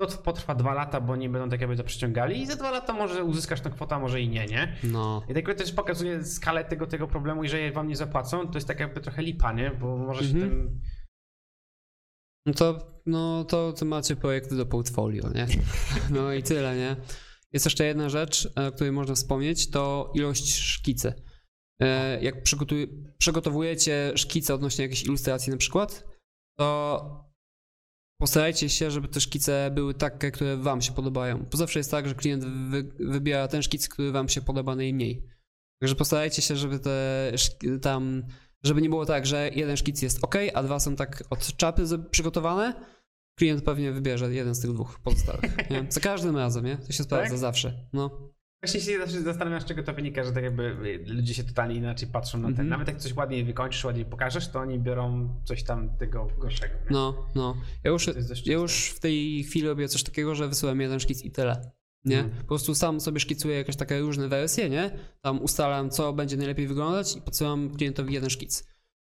[0.00, 2.92] To potrwa dwa lata, bo nie będą tak jakby to przyciągali i za dwa lata
[2.92, 4.76] może uzyskasz tę kwotę, a może i nie, nie?
[4.84, 8.48] no, I tak też pokazuje skalę tego, tego problemu i że je wam nie zapłacą,
[8.48, 9.70] to jest tak jakby trochę lipa, nie?
[9.70, 10.50] Bo może się Mhm.
[10.50, 10.80] tym...
[12.46, 15.46] no to, no to, to macie projekty do portfolio, nie?
[16.16, 16.96] No i tyle, nie?
[17.52, 21.14] Jest jeszcze jedna rzecz, e, o której można wspomnieć, to ilość szkicy.
[21.80, 22.42] E, Jak
[23.18, 26.04] przygotowujecie szkice odnośnie jakiejś ilustracji na przykład,
[26.58, 27.30] to
[28.20, 31.46] postarajcie się, żeby te szkice były takie, które wam się podobają.
[31.50, 35.26] Bo zawsze jest tak, że klient wy, wybiera ten szkic, który wam się podoba najmniej.
[35.80, 37.32] Także postarajcie się, żeby te
[37.82, 38.22] tam,
[38.64, 41.82] żeby nie było tak, że jeden szkic jest ok, a dwa są tak od czapy
[42.10, 42.74] przygotowane.
[43.38, 45.70] Klient pewnie wybierze jeden z tych dwóch pozostałych.
[45.70, 45.86] Nie?
[45.88, 46.76] Za każdym razem, nie?
[46.76, 47.38] To się sprawdza Tak?
[47.38, 47.88] zawsze.
[47.92, 48.30] No.
[48.62, 51.74] Właśnie się zawsze zastanawiam, z czego to wynika, że tak jakby y, ludzie się totalnie
[51.74, 52.50] inaczej patrzą na ten.
[52.50, 52.68] Mhm.
[52.68, 56.74] Nawet jak coś ładniej wykończysz, ładniej pokażesz, to oni biorą coś tam tego gorszego.
[56.74, 56.90] nie?
[56.90, 57.56] No, no.
[57.84, 58.06] Ja już,
[58.46, 61.70] ja już w tej chwili robię coś takiego, że wysyłam jeden szkic i tyle.
[62.04, 62.18] Nie?
[62.18, 62.42] Mhm.
[62.42, 64.90] Po prostu sam sobie szkicuję jakieś takie różne wersje, nie?
[65.20, 68.64] Tam ustalam, co będzie najlepiej wyglądać i podsyłam klientowi jeden szkic.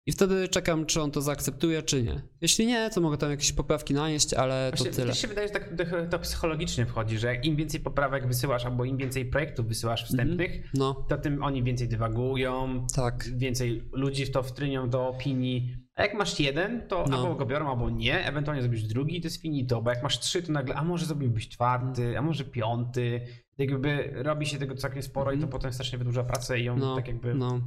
[0.06, 2.22] I wtedy czekam, czy on to zaakceptuje, czy nie.
[2.42, 5.10] Jeśli nie, to mogę tam jakieś poprawki nanieść, ale to Właśnie, tyle.
[5.10, 8.66] Mi się wydaje, że tak to, to psychologicznie wchodzi, że jak im więcej poprawek wysyłasz,
[8.66, 13.26] albo im więcej projektów wysyłasz wstępnych, No, to tym oni więcej dywagują, tak.
[13.38, 15.76] więcej ludzi w to wtrynią do opinii.
[15.96, 17.18] A jak masz jeden, to No.
[17.18, 18.26] albo go biorą, albo nie.
[18.26, 21.50] Ewentualnie zrobisz drugi, to jest finito, bo jak masz trzy, to nagle, a może zrobiłbyś
[21.50, 23.22] czwarty, a może piąty.
[23.58, 25.52] Tak jakby robi się tego całkiem sporo i to Mhm.
[25.52, 27.62] potem strasznie wydłuża pracę i ją No, tak jakby no.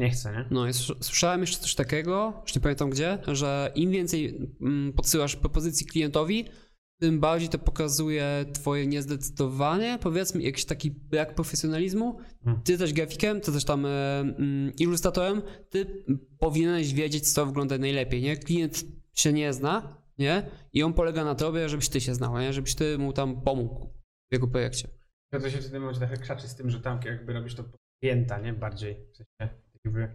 [0.00, 0.44] Nie chce, nie?
[0.50, 4.92] No i słys- słyszałem jeszcze coś takiego, już nie pamiętam gdzie, że im więcej mm,
[4.92, 6.44] podsyłasz propozycji klientowi,
[7.00, 12.18] tym bardziej to pokazuje twoje niezdecydowanie, powiedzmy jakiś taki brak profesjonalizmu.
[12.44, 12.62] Hmm.
[12.62, 16.04] Ty też grafikiem, ty też tam e, mm, ilustratorem, ty
[16.38, 18.36] powinieneś wiedzieć, co wygląda najlepiej, nie?
[18.36, 18.84] Klient
[19.14, 20.50] się nie zna, nie?
[20.72, 22.52] I on polega na tobie, żebyś ty się znał, nie?
[22.52, 23.92] Żebyś ty mu tam pomógł
[24.30, 24.88] w jego projekcie.
[25.32, 27.64] Ja to się w tym momencie trochę krzaczy z tym, że tam jakby robisz to
[28.02, 28.52] klienta, nie?
[28.52, 28.96] Bardziej.
[29.12, 29.54] W sensie,
[29.84, 30.14] jakby...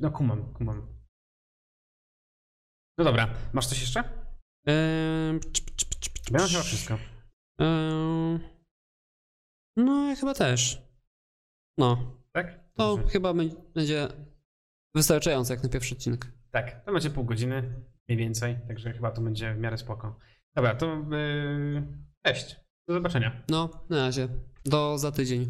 [0.00, 0.96] No kumam, kumam.
[2.98, 4.00] No dobra, masz coś jeszcze?
[4.66, 5.40] Ehm,
[6.30, 6.94] Ja mam chyba wszystko.
[7.58, 8.38] Ehm,
[9.76, 10.82] No, ja chyba też.
[11.78, 12.60] No, Tak?
[12.74, 13.12] to Dobrze.
[13.12, 14.08] chyba bę- będzie
[14.94, 16.26] wystarczające jak na pierwszy odcinek.
[16.50, 20.18] Tak, to macie pół godziny, mniej więcej, także chyba to będzie w miarę spoko.
[20.54, 21.86] Dobra, to yy,
[22.26, 22.56] cześć.
[22.88, 23.44] Do zobaczenia.
[23.50, 24.28] No, na razie.
[24.64, 25.46] Do za tydzień.